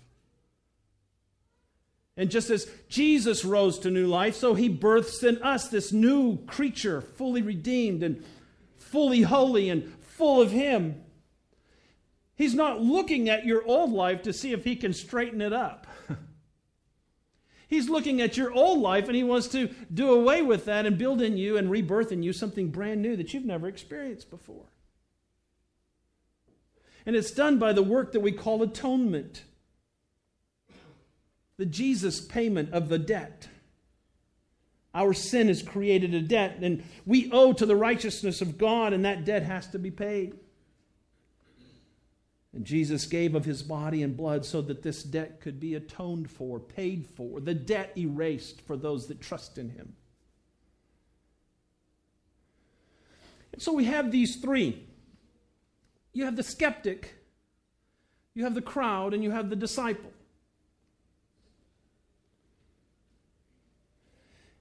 And 2.15 2.31
just 2.31 2.49
as 2.49 2.71
Jesus 2.87 3.43
rose 3.43 3.77
to 3.79 3.91
new 3.91 4.07
life, 4.07 4.35
so 4.35 4.53
he 4.53 4.69
births 4.69 5.21
in 5.21 5.41
us 5.43 5.67
this 5.67 5.91
new 5.91 6.37
creature, 6.45 7.01
fully 7.01 7.41
redeemed 7.41 8.03
and 8.03 8.23
fully 8.95 9.23
holy 9.23 9.67
and 9.69 9.93
full 9.99 10.41
of 10.41 10.51
him. 10.51 11.03
He's 12.33 12.55
not 12.55 12.79
looking 12.79 13.27
at 13.27 13.45
your 13.45 13.61
old 13.65 13.91
life 13.91 14.21
to 14.21 14.31
see 14.31 14.53
if 14.53 14.63
he 14.63 14.77
can 14.77 14.93
straighten 14.93 15.41
it 15.41 15.51
up. 15.51 15.85
He's 17.67 17.89
looking 17.89 18.21
at 18.21 18.37
your 18.37 18.53
old 18.53 18.79
life 18.79 19.07
and 19.07 19.15
he 19.17 19.23
wants 19.25 19.49
to 19.49 19.67
do 19.93 20.13
away 20.13 20.41
with 20.41 20.63
that 20.63 20.85
and 20.85 20.97
build 20.97 21.21
in 21.21 21.35
you 21.35 21.57
and 21.57 21.69
rebirth 21.69 22.13
in 22.13 22.23
you 22.23 22.31
something 22.31 22.69
brand 22.69 23.01
new 23.01 23.17
that 23.17 23.33
you've 23.33 23.43
never 23.43 23.67
experienced 23.67 24.29
before. 24.29 24.67
And 27.05 27.17
it's 27.17 27.31
done 27.31 27.59
by 27.59 27.73
the 27.73 27.83
work 27.83 28.13
that 28.13 28.21
we 28.21 28.31
call 28.31 28.63
atonement 28.63 29.43
the 31.57 31.65
Jesus 31.65 32.21
payment 32.21 32.71
of 32.71 32.87
the 32.87 32.99
debt. 32.99 33.49
Our 34.95 35.13
sin 35.13 35.49
has 35.49 35.61
created 35.61 36.13
a 36.13 36.21
debt, 36.21 36.59
and 36.61 36.81
we 37.05 37.29
owe 37.29 37.51
to 37.51 37.65
the 37.65 37.75
righteousness 37.75 38.41
of 38.41 38.57
God, 38.57 38.93
and 38.93 39.03
that 39.03 39.25
debt 39.25 39.43
has 39.43 39.67
to 39.67 39.77
be 39.77 39.91
paid. 39.91 40.35
And 42.53 42.63
Jesus 42.63 43.05
gave 43.05 43.35
of 43.35 43.43
his 43.43 43.61
body 43.61 44.01
and 44.01 44.15
blood 44.15 44.45
so 44.45 44.61
that 44.61 44.81
this 44.81 45.03
debt 45.03 45.41
could 45.41 45.59
be 45.59 45.75
atoned 45.75 46.31
for, 46.31 46.61
paid 46.61 47.05
for, 47.05 47.41
the 47.41 47.53
debt 47.53 47.91
erased 47.97 48.61
for 48.61 48.77
those 48.77 49.07
that 49.07 49.19
trust 49.19 49.57
in 49.57 49.69
him. 49.71 49.93
And 53.51 53.61
so 53.61 53.73
we 53.73 53.83
have 53.83 54.11
these 54.11 54.37
three. 54.37 54.81
You 56.13 56.23
have 56.23 56.37
the 56.37 56.43
skeptic, 56.43 57.15
you 58.33 58.45
have 58.45 58.55
the 58.55 58.61
crowd, 58.61 59.13
and 59.13 59.21
you 59.21 59.31
have 59.31 59.49
the 59.49 59.57
disciple. 59.57 60.11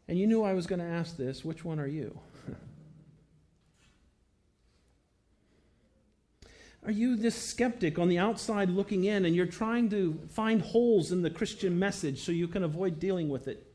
And 0.09 0.19
you 0.19 0.27
knew 0.27 0.43
I 0.43 0.55
was 0.55 0.67
going 0.67 0.81
to 0.81 0.85
ask 0.85 1.17
this 1.17 1.45
which 1.45 1.65
one 1.65 1.79
are 1.79 1.87
you? 1.87 2.19
Are 6.85 6.91
you 6.91 7.17
this 7.17 7.35
skeptic 7.35 7.99
on 7.99 8.11
the 8.11 8.19
outside 8.19 8.69
looking 8.69 9.05
in 9.05 9.25
and 9.25 9.35
you're 9.35 9.47
trying 9.47 9.89
to 9.89 10.21
find 10.29 10.61
holes 10.61 11.13
in 11.13 11.23
the 11.23 11.31
Christian 11.31 11.79
message 11.79 12.23
so 12.23 12.31
you 12.31 12.47
can 12.47 12.63
avoid 12.63 13.01
dealing 13.01 13.31
with 13.31 13.49
it? 13.49 13.75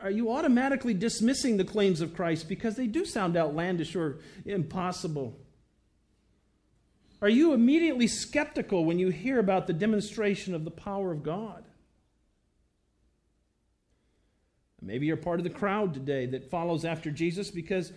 Are 0.00 0.10
you 0.10 0.30
automatically 0.32 0.94
dismissing 0.94 1.56
the 1.56 1.64
claims 1.64 2.00
of 2.00 2.14
Christ 2.14 2.48
because 2.48 2.76
they 2.76 2.86
do 2.86 3.04
sound 3.04 3.36
outlandish 3.36 3.96
or 3.96 4.20
impossible? 4.46 5.38
Are 7.20 7.28
you 7.28 7.52
immediately 7.52 8.06
skeptical 8.06 8.84
when 8.84 8.98
you 8.98 9.10
hear 9.10 9.38
about 9.38 9.66
the 9.66 9.72
demonstration 9.72 10.54
of 10.54 10.64
the 10.64 10.70
power 10.70 11.12
of 11.12 11.22
God? 11.22 11.64
Maybe 14.82 15.06
you're 15.06 15.16
part 15.16 15.38
of 15.38 15.44
the 15.44 15.50
crowd 15.50 15.94
today 15.94 16.26
that 16.26 16.50
follows 16.50 16.84
after 16.84 17.10
Jesus 17.10 17.50
because 17.50 17.92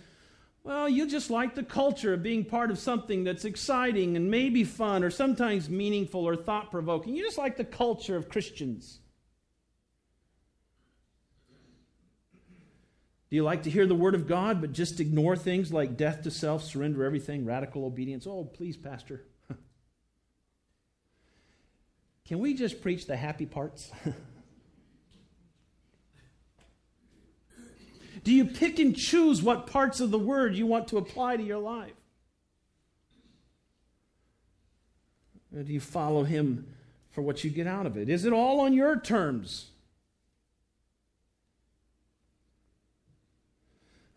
well, 0.62 0.88
you 0.88 1.06
just 1.06 1.30
like 1.30 1.54
the 1.54 1.62
culture 1.62 2.12
of 2.12 2.24
being 2.24 2.44
part 2.44 2.72
of 2.72 2.78
something 2.80 3.22
that's 3.22 3.44
exciting 3.44 4.16
and 4.16 4.28
maybe 4.32 4.64
fun 4.64 5.04
or 5.04 5.10
sometimes 5.10 5.70
meaningful 5.70 6.26
or 6.26 6.34
thought 6.34 6.72
provoking. 6.72 7.14
You 7.14 7.22
just 7.22 7.38
like 7.38 7.56
the 7.56 7.64
culture 7.64 8.16
of 8.16 8.28
Christians. 8.28 8.98
Do 13.30 13.36
you 13.36 13.44
like 13.44 13.62
to 13.62 13.70
hear 13.70 13.86
the 13.86 13.94
word 13.94 14.16
of 14.16 14.26
God 14.26 14.60
but 14.60 14.72
just 14.72 14.98
ignore 14.98 15.36
things 15.36 15.72
like 15.72 15.96
death 15.96 16.22
to 16.22 16.32
self, 16.32 16.64
surrender 16.64 17.04
everything, 17.04 17.44
radical 17.44 17.84
obedience? 17.84 18.26
Oh, 18.26 18.42
please, 18.44 18.76
Pastor. 18.76 19.22
Can 22.26 22.40
we 22.40 22.54
just 22.54 22.82
preach 22.82 23.06
the 23.06 23.16
happy 23.16 23.46
parts? 23.46 23.92
Do 28.26 28.32
you 28.32 28.44
pick 28.44 28.80
and 28.80 28.96
choose 28.96 29.40
what 29.40 29.68
parts 29.68 30.00
of 30.00 30.10
the 30.10 30.18
word 30.18 30.56
you 30.56 30.66
want 30.66 30.88
to 30.88 30.96
apply 30.98 31.36
to 31.36 31.44
your 31.44 31.60
life? 31.60 31.92
Or 35.54 35.62
do 35.62 35.72
you 35.72 35.78
follow 35.78 36.24
him 36.24 36.66
for 37.12 37.22
what 37.22 37.44
you 37.44 37.50
get 37.50 37.68
out 37.68 37.86
of 37.86 37.96
it? 37.96 38.08
Is 38.08 38.24
it 38.24 38.32
all 38.32 38.58
on 38.58 38.72
your 38.72 38.98
terms? 38.98 39.70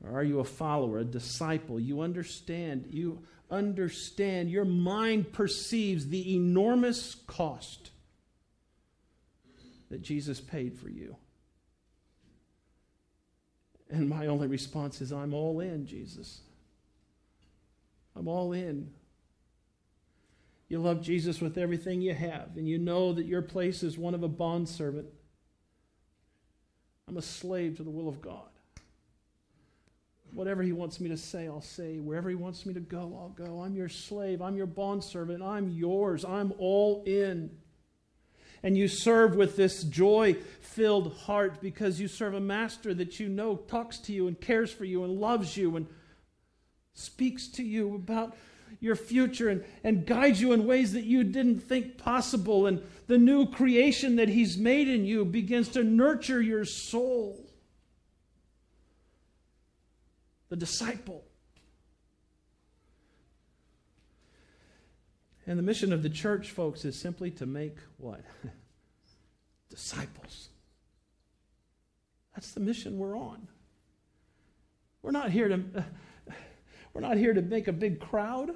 Or 0.04 0.18
are 0.18 0.24
you 0.24 0.40
a 0.40 0.44
follower, 0.44 0.98
a 0.98 1.04
disciple? 1.04 1.80
You 1.80 2.02
understand, 2.02 2.88
you 2.90 3.22
understand, 3.52 4.50
your 4.50 4.66
mind 4.66 5.34
perceives 5.34 6.08
the 6.08 6.34
enormous 6.34 7.14
cost 7.28 7.92
that 9.92 10.02
Jesus 10.02 10.42
paid 10.42 10.80
for 10.80 10.90
you. 10.90 11.16
And 13.90 14.08
my 14.08 14.28
only 14.28 14.48
response 14.48 15.02
is, 15.02 15.12
I'm 15.12 15.34
all 15.34 15.60
in, 15.60 15.86
Jesus. 15.86 16.42
I'm 18.16 18.28
all 18.28 18.54
in. 18.54 18.92
You 20.68 20.80
love 20.80 21.02
Jesus 21.02 21.42
with 21.42 21.58
everything 21.58 22.02
you 22.02 22.14
have, 22.14 22.52
and 22.56 22.68
you 22.68 22.78
know 22.78 23.12
that 23.14 23.26
your 23.26 23.42
place 23.42 23.82
is 23.82 23.98
one 23.98 24.14
of 24.14 24.22
a 24.22 24.28
bondservant. 24.28 25.08
I'm 27.08 27.18
a 27.18 27.24
slave 27.24 27.78
to 27.78 27.84
the 27.84 27.90
will 27.90 28.08
of 28.08 28.22
God. 28.22 28.44
Whatever 30.32 30.62
he 30.62 30.72
wants 30.72 31.00
me 31.00 31.10
to 31.10 31.18
say, 31.18 31.48
I'll 31.48 31.60
say. 31.60 31.98
Wherever 31.98 32.30
he 32.30 32.36
wants 32.36 32.68
me 32.68 32.76
to 32.76 32.80
go, 32.80 33.18
I'll 33.20 33.48
go. 33.48 33.62
I'm 33.62 33.74
your 33.74 33.90
slave. 33.90 34.44
I'm 34.44 34.56
your 34.56 34.68
bondservant. 34.68 35.42
I'm 35.42 35.70
yours. 35.70 36.24
I'm 36.24 36.54
all 36.60 37.04
in 37.08 37.50
and 38.64 38.78
you 38.78 38.88
serve 38.88 39.36
with 39.36 39.56
this 39.56 39.84
joy 39.84 40.36
filled 40.62 41.14
heart 41.14 41.62
because 41.62 42.00
you 42.00 42.08
serve 42.08 42.34
a 42.34 42.40
master 42.40 42.94
that 42.94 43.20
you 43.20 43.30
know 43.30 43.56
talks 43.56 43.98
to 44.00 44.14
you 44.14 44.28
and 44.28 44.40
cares 44.40 44.72
for 44.72 44.86
you 44.86 45.04
and 45.04 45.20
loves 45.20 45.58
you 45.58 45.76
and 45.76 45.88
speaks 46.94 47.48
to 47.48 47.64
you 47.64 47.96
about 47.96 48.36
your 48.80 48.96
future 48.96 49.50
and, 49.50 49.64
and 49.84 50.06
guides 50.06 50.40
you 50.40 50.54
in 50.54 50.66
ways 50.66 50.94
that 50.94 51.04
you 51.04 51.24
didn't 51.24 51.60
think 51.60 51.98
possible. 51.98 52.66
And 52.66 52.82
the 53.08 53.18
new 53.18 53.48
creation 53.48 54.18
that 54.18 54.30
He's 54.30 54.58
made 54.58 54.88
in 54.88 55.06
you 55.06 55.26
begins 55.26 55.70
to 55.70 55.84
nurture 55.84 56.42
your 56.42 56.66
soul. 56.66 57.46
The 60.50 60.56
disciple. 60.56 61.24
And 65.50 65.58
the 65.58 65.64
mission 65.64 65.92
of 65.92 66.04
the 66.04 66.12
church, 66.12 66.52
folks, 66.52 66.86
is 66.86 66.96
simply 66.96 67.32
to 67.32 67.48
make 67.48 67.76
what? 67.98 68.22
Disciples. 69.72 70.50
That's 72.36 72.52
the 72.52 72.60
mission 72.60 73.00
we're 73.00 73.18
on. 73.18 73.48
We're 75.02 75.10
not 75.10 75.32
here 75.32 75.48
to 75.48 75.56
uh, 75.56 75.82
we're 76.94 77.02
not 77.02 77.18
here 77.18 77.34
to 77.34 77.42
make 77.42 77.68
a 77.68 77.72
big 77.74 78.00
crowd. 78.00 78.52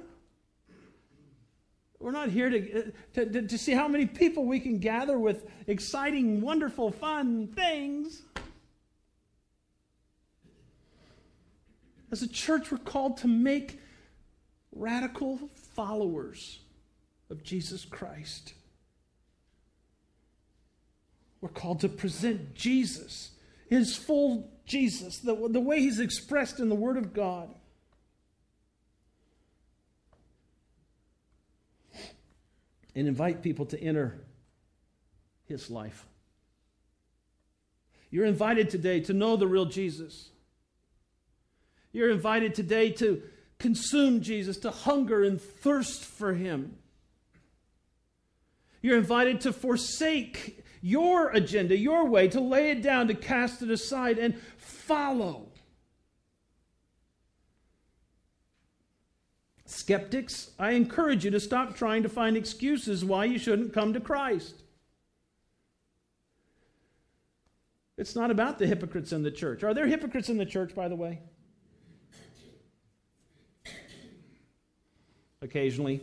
We're 1.98 2.12
not 2.12 2.28
here 2.28 2.48
to, 2.48 2.92
to, 3.14 3.26
to, 3.26 3.42
to 3.42 3.58
see 3.58 3.72
how 3.72 3.88
many 3.88 4.06
people 4.06 4.44
we 4.44 4.60
can 4.60 4.78
gather 4.78 5.18
with 5.18 5.48
exciting, 5.66 6.40
wonderful, 6.42 6.92
fun 6.92 7.48
things. 7.48 8.22
As 12.12 12.22
a 12.22 12.28
church, 12.28 12.70
we're 12.70 12.78
called 12.78 13.16
to 13.16 13.26
make 13.26 13.80
radical 14.70 15.50
followers 15.54 16.60
of 17.30 17.42
Jesus 17.42 17.84
Christ. 17.84 18.54
We're 21.40 21.48
called 21.48 21.80
to 21.80 21.88
present 21.88 22.54
Jesus, 22.54 23.32
his 23.68 23.96
full 23.96 24.50
Jesus, 24.64 25.18
the, 25.18 25.34
the 25.48 25.60
way 25.60 25.80
he's 25.80 26.00
expressed 26.00 26.58
in 26.58 26.68
the 26.68 26.74
Word 26.74 26.96
of 26.96 27.12
God. 27.12 27.54
And 32.94 33.08
invite 33.08 33.42
people 33.42 33.66
to 33.66 33.80
enter 33.80 34.20
his 35.46 35.68
life. 35.68 36.06
You're 38.10 38.24
invited 38.24 38.70
today 38.70 39.00
to 39.00 39.12
know 39.12 39.36
the 39.36 39.48
real 39.48 39.66
Jesus. 39.66 40.30
You're 41.92 42.10
invited 42.10 42.54
today 42.54 42.90
to 42.92 43.22
consume 43.58 44.20
Jesus, 44.20 44.56
to 44.58 44.70
hunger 44.70 45.24
and 45.24 45.40
thirst 45.40 46.04
for 46.04 46.34
him. 46.34 46.76
You're 48.84 48.98
invited 48.98 49.40
to 49.40 49.52
forsake 49.54 50.62
your 50.82 51.30
agenda, 51.30 51.74
your 51.74 52.04
way, 52.04 52.28
to 52.28 52.38
lay 52.38 52.70
it 52.70 52.82
down, 52.82 53.08
to 53.08 53.14
cast 53.14 53.62
it 53.62 53.70
aside, 53.70 54.18
and 54.18 54.38
follow. 54.58 55.48
Skeptics, 59.64 60.50
I 60.58 60.72
encourage 60.72 61.24
you 61.24 61.30
to 61.30 61.40
stop 61.40 61.74
trying 61.74 62.02
to 62.02 62.10
find 62.10 62.36
excuses 62.36 63.02
why 63.02 63.24
you 63.24 63.38
shouldn't 63.38 63.72
come 63.72 63.94
to 63.94 64.00
Christ. 64.00 64.64
It's 67.96 68.14
not 68.14 68.30
about 68.30 68.58
the 68.58 68.66
hypocrites 68.66 69.12
in 69.12 69.22
the 69.22 69.30
church. 69.30 69.64
Are 69.64 69.72
there 69.72 69.86
hypocrites 69.86 70.28
in 70.28 70.36
the 70.36 70.44
church, 70.44 70.74
by 70.74 70.88
the 70.88 70.96
way? 70.96 71.20
Occasionally. 75.40 76.02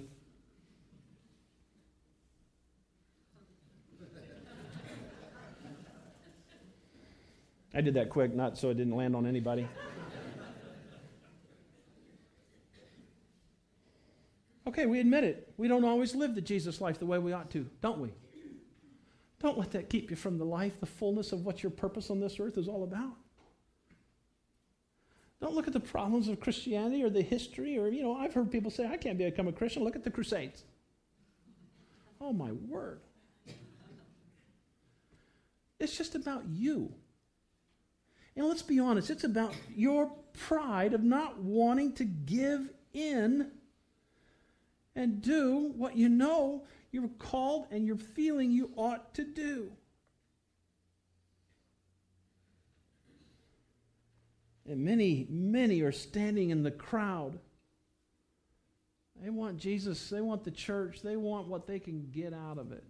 I 7.74 7.82
did 7.82 7.94
that 7.94 8.10
quick, 8.10 8.34
not 8.34 8.58
so 8.58 8.70
it 8.70 8.76
didn't 8.76 8.96
land 8.96 9.16
on 9.16 9.26
anybody. 9.26 9.68
Okay, 14.68 14.86
we 14.86 15.00
admit 15.00 15.24
it. 15.24 15.54
We 15.58 15.68
don't 15.68 15.84
always 15.84 16.16
live 16.16 16.36
the 16.36 16.42
Jesus 16.42 16.82
life 16.82 17.00
the 17.00 17.06
way 17.06 17.18
we 17.18 17.34
ought 17.34 17.50
to, 17.52 17.68
don't 17.82 18.00
we? 18.00 18.14
Don't 19.40 19.58
let 19.58 19.72
that 19.72 19.90
keep 19.90 20.12
you 20.12 20.16
from 20.16 20.38
the 20.38 20.46
life, 20.46 20.80
the 20.80 20.86
fullness 20.86 21.32
of 21.32 21.46
what 21.46 21.64
your 21.64 21.72
purpose 21.72 22.10
on 22.10 22.20
this 22.20 22.40
earth 22.40 22.58
is 22.58 22.68
all 22.68 22.84
about. 22.84 23.16
Don't 25.42 25.56
look 25.56 25.66
at 25.66 25.74
the 25.74 25.80
problems 25.80 26.28
of 26.28 26.40
Christianity 26.40 27.04
or 27.04 27.10
the 27.10 27.24
history, 27.24 27.78
or, 27.78 27.88
you 27.88 28.04
know, 28.04 28.16
I've 28.16 28.34
heard 28.34 28.52
people 28.52 28.70
say, 28.70 28.86
I 28.86 28.98
can't 28.98 29.18
become 29.18 29.48
a 29.48 29.52
Christian. 29.52 29.84
Look 29.84 29.96
at 29.96 30.04
the 30.04 30.12
Crusades. 30.12 30.64
Oh, 32.22 32.32
my 32.32 32.52
word. 32.52 33.02
It's 35.80 35.98
just 35.98 36.14
about 36.14 36.44
you. 36.48 36.94
And 38.41 38.49
let's 38.49 38.63
be 38.63 38.80
honest, 38.80 39.12
it's 39.12 39.23
about 39.23 39.54
your 39.75 40.12
pride 40.34 40.95
of 40.95 41.04
not 41.04 41.38
wanting 41.38 41.93
to 41.93 42.04
give 42.04 42.71
in 42.91 43.51
and 44.95 45.21
do 45.21 45.71
what 45.77 45.95
you 45.95 46.10
know 46.10 46.63
you're 46.91 47.08
called 47.19 47.67
and 47.69 47.86
you're 47.86 47.97
feeling 47.97 48.49
you 48.49 48.71
ought 48.75 49.13
to 49.13 49.23
do. 49.23 49.71
And 54.67 54.84
many, 54.84 55.27
many 55.30 55.82
are 55.82 55.91
standing 55.91 56.49
in 56.49 56.63
the 56.63 56.71
crowd. 56.71 57.38
They 59.21 59.30
want 59.30 59.58
Jesus, 59.58 60.10
they 60.10 60.21
want 60.21 60.43
the 60.43 60.49
church, 60.49 61.04
they 61.04 61.15
want 61.15 61.47
what 61.47 61.67
they 61.67 61.77
can 61.77 62.10
get 62.10 62.34
out 62.34 62.58
of 62.58 62.71
it. 62.71 62.86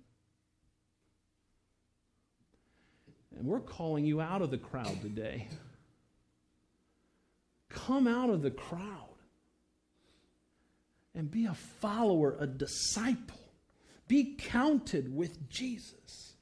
And 3.37 3.47
we're 3.47 3.59
calling 3.59 4.05
you 4.05 4.21
out 4.21 4.41
of 4.41 4.51
the 4.51 4.57
crowd 4.57 5.01
today. 5.01 5.47
Come 7.69 8.07
out 8.07 8.29
of 8.29 8.41
the 8.41 8.51
crowd 8.51 9.07
and 11.15 11.29
be 11.29 11.45
a 11.45 11.53
follower, 11.53 12.35
a 12.39 12.47
disciple. 12.47 13.39
Be 14.07 14.35
counted 14.37 15.15
with 15.15 15.49
Jesus. 15.49 16.33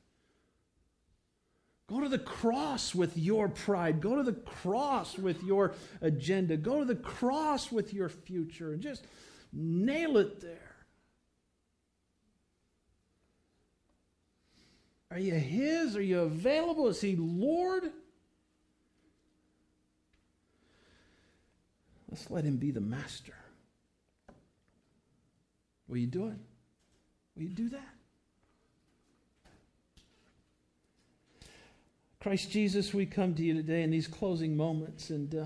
Go 1.88 2.02
to 2.02 2.10
the 2.10 2.20
cross 2.20 2.94
with 2.94 3.18
your 3.18 3.48
pride. 3.48 4.00
Go 4.00 4.16
to 4.16 4.24
the 4.24 4.34
cross 4.34 5.18
with 5.18 5.44
your 5.44 5.74
agenda. 6.02 6.56
Go 6.56 6.80
to 6.80 6.86
the 6.86 6.96
cross 6.96 7.72
with 7.72 7.94
your 7.94 8.10
future 8.10 8.74
and 8.74 8.82
just 8.82 9.06
nail 9.52 10.18
it 10.18 10.40
there. 10.40 10.69
Are 15.12 15.20
you 15.20 15.34
His? 15.34 15.96
Are 15.96 16.02
you 16.02 16.22
available? 16.22 16.88
Is 16.88 17.02
He 17.02 17.16
Lord? 17.16 17.92
Let's 22.10 22.30
let 22.30 22.44
Him 22.44 22.58
be 22.58 22.72
the 22.72 22.82
master. 22.82 23.36
Will 25.88 25.98
you 25.98 26.08
do 26.08 26.28
it? 26.28 26.38
Will 27.36 27.44
you 27.44 27.50
do 27.50 27.70
that? 27.70 27.96
Christ 32.20 32.52
Jesus, 32.52 32.94
we 32.94 33.06
come 33.06 33.34
to 33.36 33.44
you 33.44 33.54
today 33.54 33.82
in 33.82 33.92
these 33.92 34.08
closing 34.08 34.58
moments, 34.58 35.10
and 35.10 35.34
uh, 35.34 35.46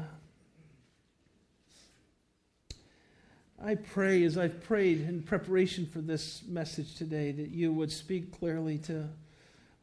I 3.64 3.76
pray, 3.76 4.24
as 4.24 4.38
I've 4.38 4.62
prayed 4.64 5.02
in 5.02 5.22
preparation 5.22 5.86
for 5.86 6.00
this 6.02 6.42
message 6.48 6.96
today, 6.96 7.32
that 7.32 7.50
you 7.50 7.72
would 7.72 7.92
speak 7.92 8.38
clearly 8.38 8.80
to 8.80 9.08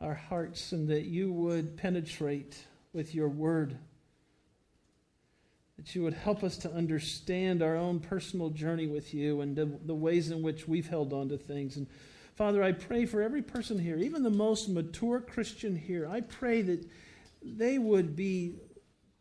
our 0.00 0.14
hearts 0.14 0.72
and 0.72 0.88
that 0.88 1.04
you 1.04 1.32
would 1.32 1.76
penetrate 1.76 2.56
with 2.92 3.14
your 3.14 3.28
word 3.28 3.78
that 5.80 5.94
you 5.94 6.02
would 6.02 6.12
help 6.12 6.44
us 6.44 6.58
to 6.58 6.70
understand 6.74 7.62
our 7.62 7.74
own 7.74 7.98
personal 8.00 8.50
journey 8.50 8.86
with 8.86 9.14
you 9.14 9.40
and 9.40 9.56
the, 9.56 9.64
the, 9.86 9.94
ways 9.94 10.30
in 10.30 10.42
which 10.42 10.68
we've 10.68 10.90
held 10.90 11.10
on 11.14 11.30
to 11.30 11.38
things. 11.38 11.78
And 11.78 11.86
Father, 12.34 12.62
I 12.62 12.72
pray 12.72 13.06
for 13.06 13.22
every 13.22 13.40
person 13.40 13.78
here, 13.78 13.96
even 13.96 14.22
the 14.22 14.28
most 14.28 14.68
mature 14.68 15.20
Christian 15.20 15.74
here, 15.74 16.06
I 16.06 16.20
pray 16.20 16.60
that 16.60 16.86
they 17.42 17.78
would 17.78 18.14
be 18.14 18.56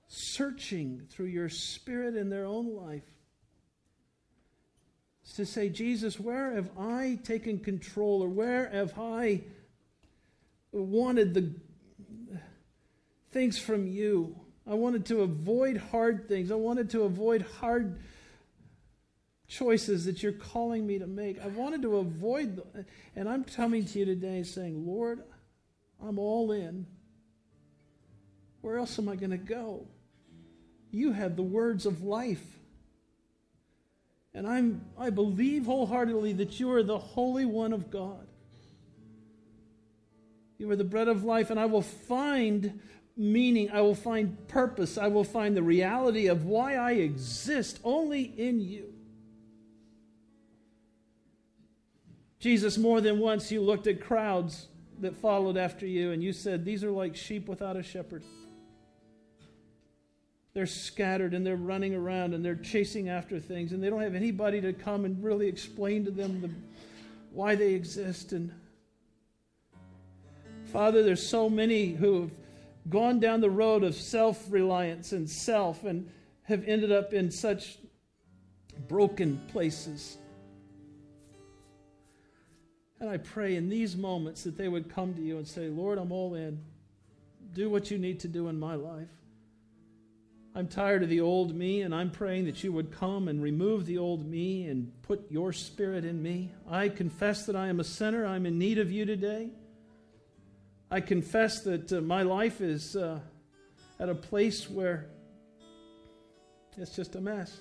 searching 0.09 1.03
through 1.09 1.27
your 1.27 1.47
spirit 1.47 2.17
in 2.17 2.29
their 2.29 2.43
own 2.43 2.75
life 2.75 3.05
to 5.37 5.45
say, 5.45 5.69
Jesus, 5.69 6.19
where 6.19 6.55
have 6.55 6.71
I 6.77 7.19
taken 7.23 7.59
control 7.59 8.21
or 8.21 8.27
where 8.27 8.67
have 8.67 8.99
I 8.99 9.43
wanted 10.71 11.33
the 11.33 11.53
things 13.31 13.57
from 13.57 13.87
you? 13.87 14.35
I 14.67 14.75
wanted 14.75 15.05
to 15.07 15.21
avoid 15.21 15.77
hard 15.77 16.27
things. 16.27 16.51
I 16.51 16.55
wanted 16.55 16.91
to 16.91 17.03
avoid 17.03 17.41
hard 17.59 17.99
choices 19.47 20.05
that 20.05 20.21
you're 20.21 20.31
calling 20.31 20.85
me 20.85 20.99
to 20.99 21.07
make. 21.07 21.41
I 21.41 21.47
wanted 21.47 21.81
to 21.81 21.97
avoid. 21.97 22.61
And 23.15 23.27
I'm 23.27 23.43
coming 23.43 23.83
to 23.85 23.99
you 23.99 24.05
today 24.05 24.43
saying, 24.43 24.85
Lord, 24.85 25.23
I'm 26.01 26.19
all 26.19 26.51
in. 26.51 26.85
Where 28.61 28.77
else 28.77 28.99
am 28.99 29.09
I 29.09 29.15
going 29.15 29.31
to 29.31 29.37
go? 29.37 29.87
You 30.91 31.13
have 31.13 31.35
the 31.35 31.43
words 31.43 31.85
of 31.85 32.03
life. 32.03 32.45
And 34.33 34.47
I'm, 34.47 34.85
I 34.97 35.09
believe 35.09 35.65
wholeheartedly 35.65 36.33
that 36.33 36.59
you 36.59 36.71
are 36.71 36.83
the 36.83 36.99
Holy 36.99 37.45
One 37.45 37.73
of 37.73 37.89
God. 37.89 38.27
You 40.59 40.69
are 40.69 40.75
the 40.75 40.83
bread 40.83 41.07
of 41.07 41.23
life, 41.23 41.49
and 41.49 41.59
I 41.59 41.65
will 41.65 41.81
find 41.81 42.81
meaning, 43.15 43.71
I 43.71 43.81
will 43.81 43.95
find 43.95 44.47
purpose, 44.47 44.97
I 44.97 45.07
will 45.07 45.23
find 45.23 45.57
the 45.57 45.63
reality 45.63 46.27
of 46.27 46.45
why 46.45 46.75
I 46.75 46.91
exist 46.91 47.79
only 47.83 48.21
in 48.21 48.61
you. 48.61 48.93
Jesus, 52.39 52.77
more 52.77 53.01
than 53.01 53.19
once, 53.19 53.51
you 53.51 53.61
looked 53.61 53.87
at 53.87 53.99
crowds 53.99 54.67
that 54.99 55.15
followed 55.15 55.57
after 55.57 55.85
you 55.85 56.11
and 56.11 56.23
you 56.23 56.31
said, 56.31 56.63
These 56.63 56.83
are 56.83 56.91
like 56.91 57.15
sheep 57.15 57.47
without 57.47 57.75
a 57.75 57.83
shepherd. 57.83 58.23
They're 60.53 60.65
scattered 60.65 61.33
and 61.33 61.45
they're 61.45 61.55
running 61.55 61.93
around 61.93 62.33
and 62.33 62.43
they're 62.43 62.55
chasing 62.55 63.09
after 63.09 63.39
things 63.39 63.71
and 63.71 63.83
they 63.83 63.89
don't 63.89 64.01
have 64.01 64.15
anybody 64.15 64.61
to 64.61 64.73
come 64.73 65.05
and 65.05 65.21
really 65.23 65.47
explain 65.47 66.05
to 66.05 66.11
them 66.11 66.41
the, 66.41 66.49
why 67.33 67.55
they 67.55 67.73
exist. 67.73 68.31
And 68.31 68.51
Father, 70.71 71.01
there's 71.01 71.27
so 71.27 71.49
many 71.49 71.87
who 71.87 72.21
have 72.21 72.31
gone 72.89 73.19
down 73.19 73.41
the 73.41 73.49
road 73.49 73.83
of 73.83 73.95
self 73.95 74.45
reliance 74.51 75.11
and 75.13 75.27
self 75.27 75.83
and 75.83 76.09
have 76.43 76.63
ended 76.67 76.91
up 76.91 77.11
in 77.11 77.31
such 77.31 77.79
broken 78.87 79.41
places. 79.47 80.17
And 82.99 83.09
I 83.09 83.17
pray 83.17 83.55
in 83.55 83.69
these 83.69 83.95
moments 83.95 84.43
that 84.43 84.57
they 84.57 84.67
would 84.67 84.93
come 84.93 85.15
to 85.15 85.21
you 85.21 85.37
and 85.37 85.47
say, 85.47 85.69
Lord, 85.69 85.97
I'm 85.97 86.11
all 86.11 86.35
in. 86.35 86.61
Do 87.53 87.69
what 87.69 87.89
you 87.89 87.97
need 87.97 88.19
to 88.19 88.27
do 88.27 88.47
in 88.47 88.59
my 88.59 88.75
life. 88.75 89.07
I'm 90.53 90.67
tired 90.67 91.01
of 91.01 91.09
the 91.09 91.21
old 91.21 91.55
me, 91.55 91.81
and 91.81 91.95
I'm 91.95 92.11
praying 92.11 92.45
that 92.45 92.63
you 92.63 92.71
would 92.73 92.91
come 92.91 93.27
and 93.27 93.41
remove 93.41 93.85
the 93.85 93.97
old 93.97 94.25
me 94.25 94.67
and 94.67 94.91
put 95.03 95.31
your 95.31 95.53
spirit 95.53 96.05
in 96.05 96.21
me. 96.21 96.51
I 96.69 96.89
confess 96.89 97.45
that 97.45 97.55
I 97.55 97.69
am 97.69 97.79
a 97.79 97.83
sinner. 97.83 98.25
I'm 98.25 98.45
in 98.45 98.59
need 98.59 98.77
of 98.77 98.91
you 98.91 99.05
today. 99.05 99.49
I 100.91 101.01
confess 101.01 101.61
that 101.61 101.93
uh, 101.93 102.01
my 102.01 102.23
life 102.23 102.61
is 102.61 102.95
uh, 102.95 103.19
at 103.99 104.09
a 104.09 104.15
place 104.15 104.67
where 104.67 105.07
it's 106.77 106.95
just 106.95 107.15
a 107.15 107.21
mess. 107.21 107.59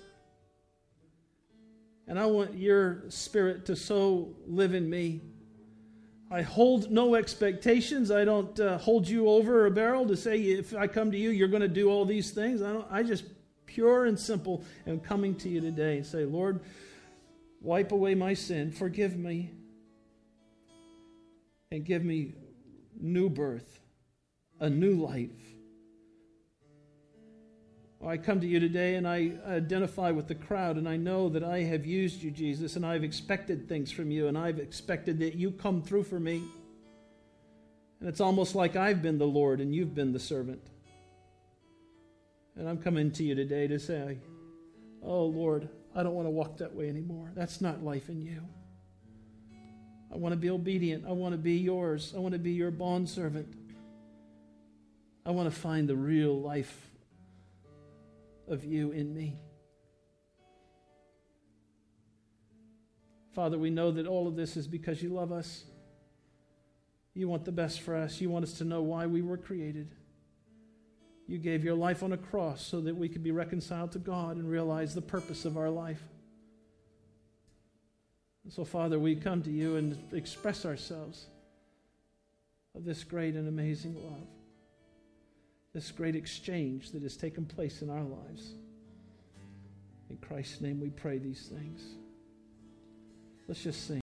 And 2.06 2.18
I 2.18 2.24
want 2.24 2.54
your 2.54 3.04
spirit 3.10 3.66
to 3.66 3.76
so 3.76 4.34
live 4.46 4.72
in 4.72 4.88
me. 4.88 5.20
I 6.30 6.40
hold 6.40 6.90
no 6.90 7.16
expectations. 7.16 8.10
I 8.10 8.24
don't 8.24 8.58
uh, 8.58 8.78
hold 8.78 9.06
you 9.06 9.28
over 9.28 9.66
a 9.66 9.70
barrel 9.70 10.06
to 10.06 10.16
say 10.16 10.40
if 10.40 10.74
I 10.74 10.86
come 10.86 11.10
to 11.10 11.18
you, 11.18 11.28
you're 11.28 11.48
going 11.48 11.62
to 11.62 11.68
do 11.68 11.90
all 11.90 12.06
these 12.06 12.30
things. 12.30 12.62
I, 12.62 12.72
don't, 12.72 12.86
I 12.90 13.02
just 13.02 13.24
pure 13.66 14.06
and 14.06 14.18
simple 14.18 14.64
am 14.86 15.00
coming 15.00 15.34
to 15.36 15.50
you 15.50 15.60
today 15.60 15.98
and 15.98 16.06
say, 16.06 16.24
Lord, 16.24 16.60
wipe 17.60 17.92
away 17.92 18.14
my 18.14 18.32
sin, 18.32 18.72
forgive 18.72 19.16
me, 19.18 19.50
and 21.70 21.84
give 21.84 22.04
me 22.04 22.34
new 23.00 23.28
birth, 23.28 23.80
a 24.60 24.68
new 24.68 24.94
life. 24.94 25.30
I 28.04 28.16
come 28.16 28.40
to 28.40 28.46
you 28.46 28.60
today 28.60 28.94
and 28.94 29.08
I 29.08 29.32
identify 29.46 30.12
with 30.12 30.28
the 30.28 30.34
crowd 30.34 30.76
and 30.76 30.88
I 30.88 30.96
know 30.96 31.28
that 31.30 31.42
I 31.42 31.62
have 31.62 31.84
used 31.84 32.22
you, 32.22 32.30
Jesus, 32.30 32.76
and 32.76 32.86
I've 32.86 33.02
expected 33.02 33.68
things 33.68 33.90
from 33.90 34.10
you 34.10 34.28
and 34.28 34.38
I've 34.38 34.60
expected 34.60 35.18
that 35.18 35.34
you 35.34 35.50
come 35.50 35.82
through 35.82 36.04
for 36.04 36.20
me. 36.20 36.42
And 37.98 38.08
it's 38.08 38.20
almost 38.20 38.54
like 38.54 38.76
I've 38.76 39.02
been 39.02 39.18
the 39.18 39.26
Lord 39.26 39.60
and 39.60 39.74
you've 39.74 39.94
been 39.94 40.12
the 40.12 40.20
servant. 40.20 40.62
And 42.56 42.68
I'm 42.68 42.78
coming 42.78 43.10
to 43.12 43.24
you 43.24 43.34
today 43.34 43.66
to 43.66 43.80
say, 43.80 44.18
Oh 45.02 45.24
Lord, 45.24 45.68
I 45.94 46.04
don't 46.04 46.14
want 46.14 46.26
to 46.26 46.30
walk 46.30 46.58
that 46.58 46.74
way 46.74 46.88
anymore. 46.88 47.32
That's 47.34 47.60
not 47.60 47.82
life 47.82 48.08
in 48.08 48.22
you. 48.22 48.42
I 50.12 50.16
want 50.16 50.32
to 50.32 50.36
be 50.36 50.50
obedient. 50.50 51.04
I 51.06 51.12
want 51.12 51.32
to 51.32 51.38
be 51.38 51.54
yours. 51.54 52.14
I 52.16 52.20
want 52.20 52.32
to 52.32 52.38
be 52.38 52.52
your 52.52 52.70
bondservant. 52.70 53.48
I 55.26 55.30
want 55.30 55.52
to 55.52 55.60
find 55.60 55.88
the 55.88 55.96
real 55.96 56.40
life 56.40 56.90
of 58.48 58.64
you 58.64 58.92
in 58.92 59.14
me. 59.14 59.38
Father, 63.34 63.58
we 63.58 63.70
know 63.70 63.90
that 63.90 64.06
all 64.06 64.26
of 64.26 64.36
this 64.36 64.56
is 64.56 64.66
because 64.66 65.02
you 65.02 65.10
love 65.10 65.30
us. 65.30 65.64
You 67.14 67.28
want 67.28 67.44
the 67.44 67.52
best 67.52 67.82
for 67.82 67.94
us. 67.94 68.20
You 68.20 68.30
want 68.30 68.44
us 68.44 68.54
to 68.54 68.64
know 68.64 68.80
why 68.82 69.06
we 69.06 69.22
were 69.22 69.36
created. 69.36 69.94
You 71.26 71.38
gave 71.38 71.62
your 71.62 71.74
life 71.74 72.02
on 72.02 72.12
a 72.12 72.16
cross 72.16 72.64
so 72.66 72.80
that 72.80 72.96
we 72.96 73.08
could 73.08 73.22
be 73.22 73.30
reconciled 73.30 73.92
to 73.92 73.98
God 73.98 74.38
and 74.38 74.48
realize 74.48 74.94
the 74.94 75.02
purpose 75.02 75.44
of 75.44 75.58
our 75.58 75.68
life. 75.68 76.02
So, 78.50 78.64
Father, 78.64 78.98
we 78.98 79.14
come 79.14 79.42
to 79.42 79.50
you 79.50 79.76
and 79.76 79.96
express 80.12 80.64
ourselves 80.64 81.26
of 82.74 82.84
this 82.84 83.04
great 83.04 83.34
and 83.34 83.46
amazing 83.46 83.94
love, 83.94 84.26
this 85.74 85.90
great 85.90 86.16
exchange 86.16 86.90
that 86.92 87.02
has 87.02 87.16
taken 87.16 87.44
place 87.44 87.82
in 87.82 87.90
our 87.90 88.02
lives. 88.02 88.52
In 90.08 90.16
Christ's 90.16 90.62
name 90.62 90.80
we 90.80 90.88
pray 90.88 91.18
these 91.18 91.50
things. 91.52 91.82
Let's 93.46 93.62
just 93.62 93.86
sing. 93.86 93.96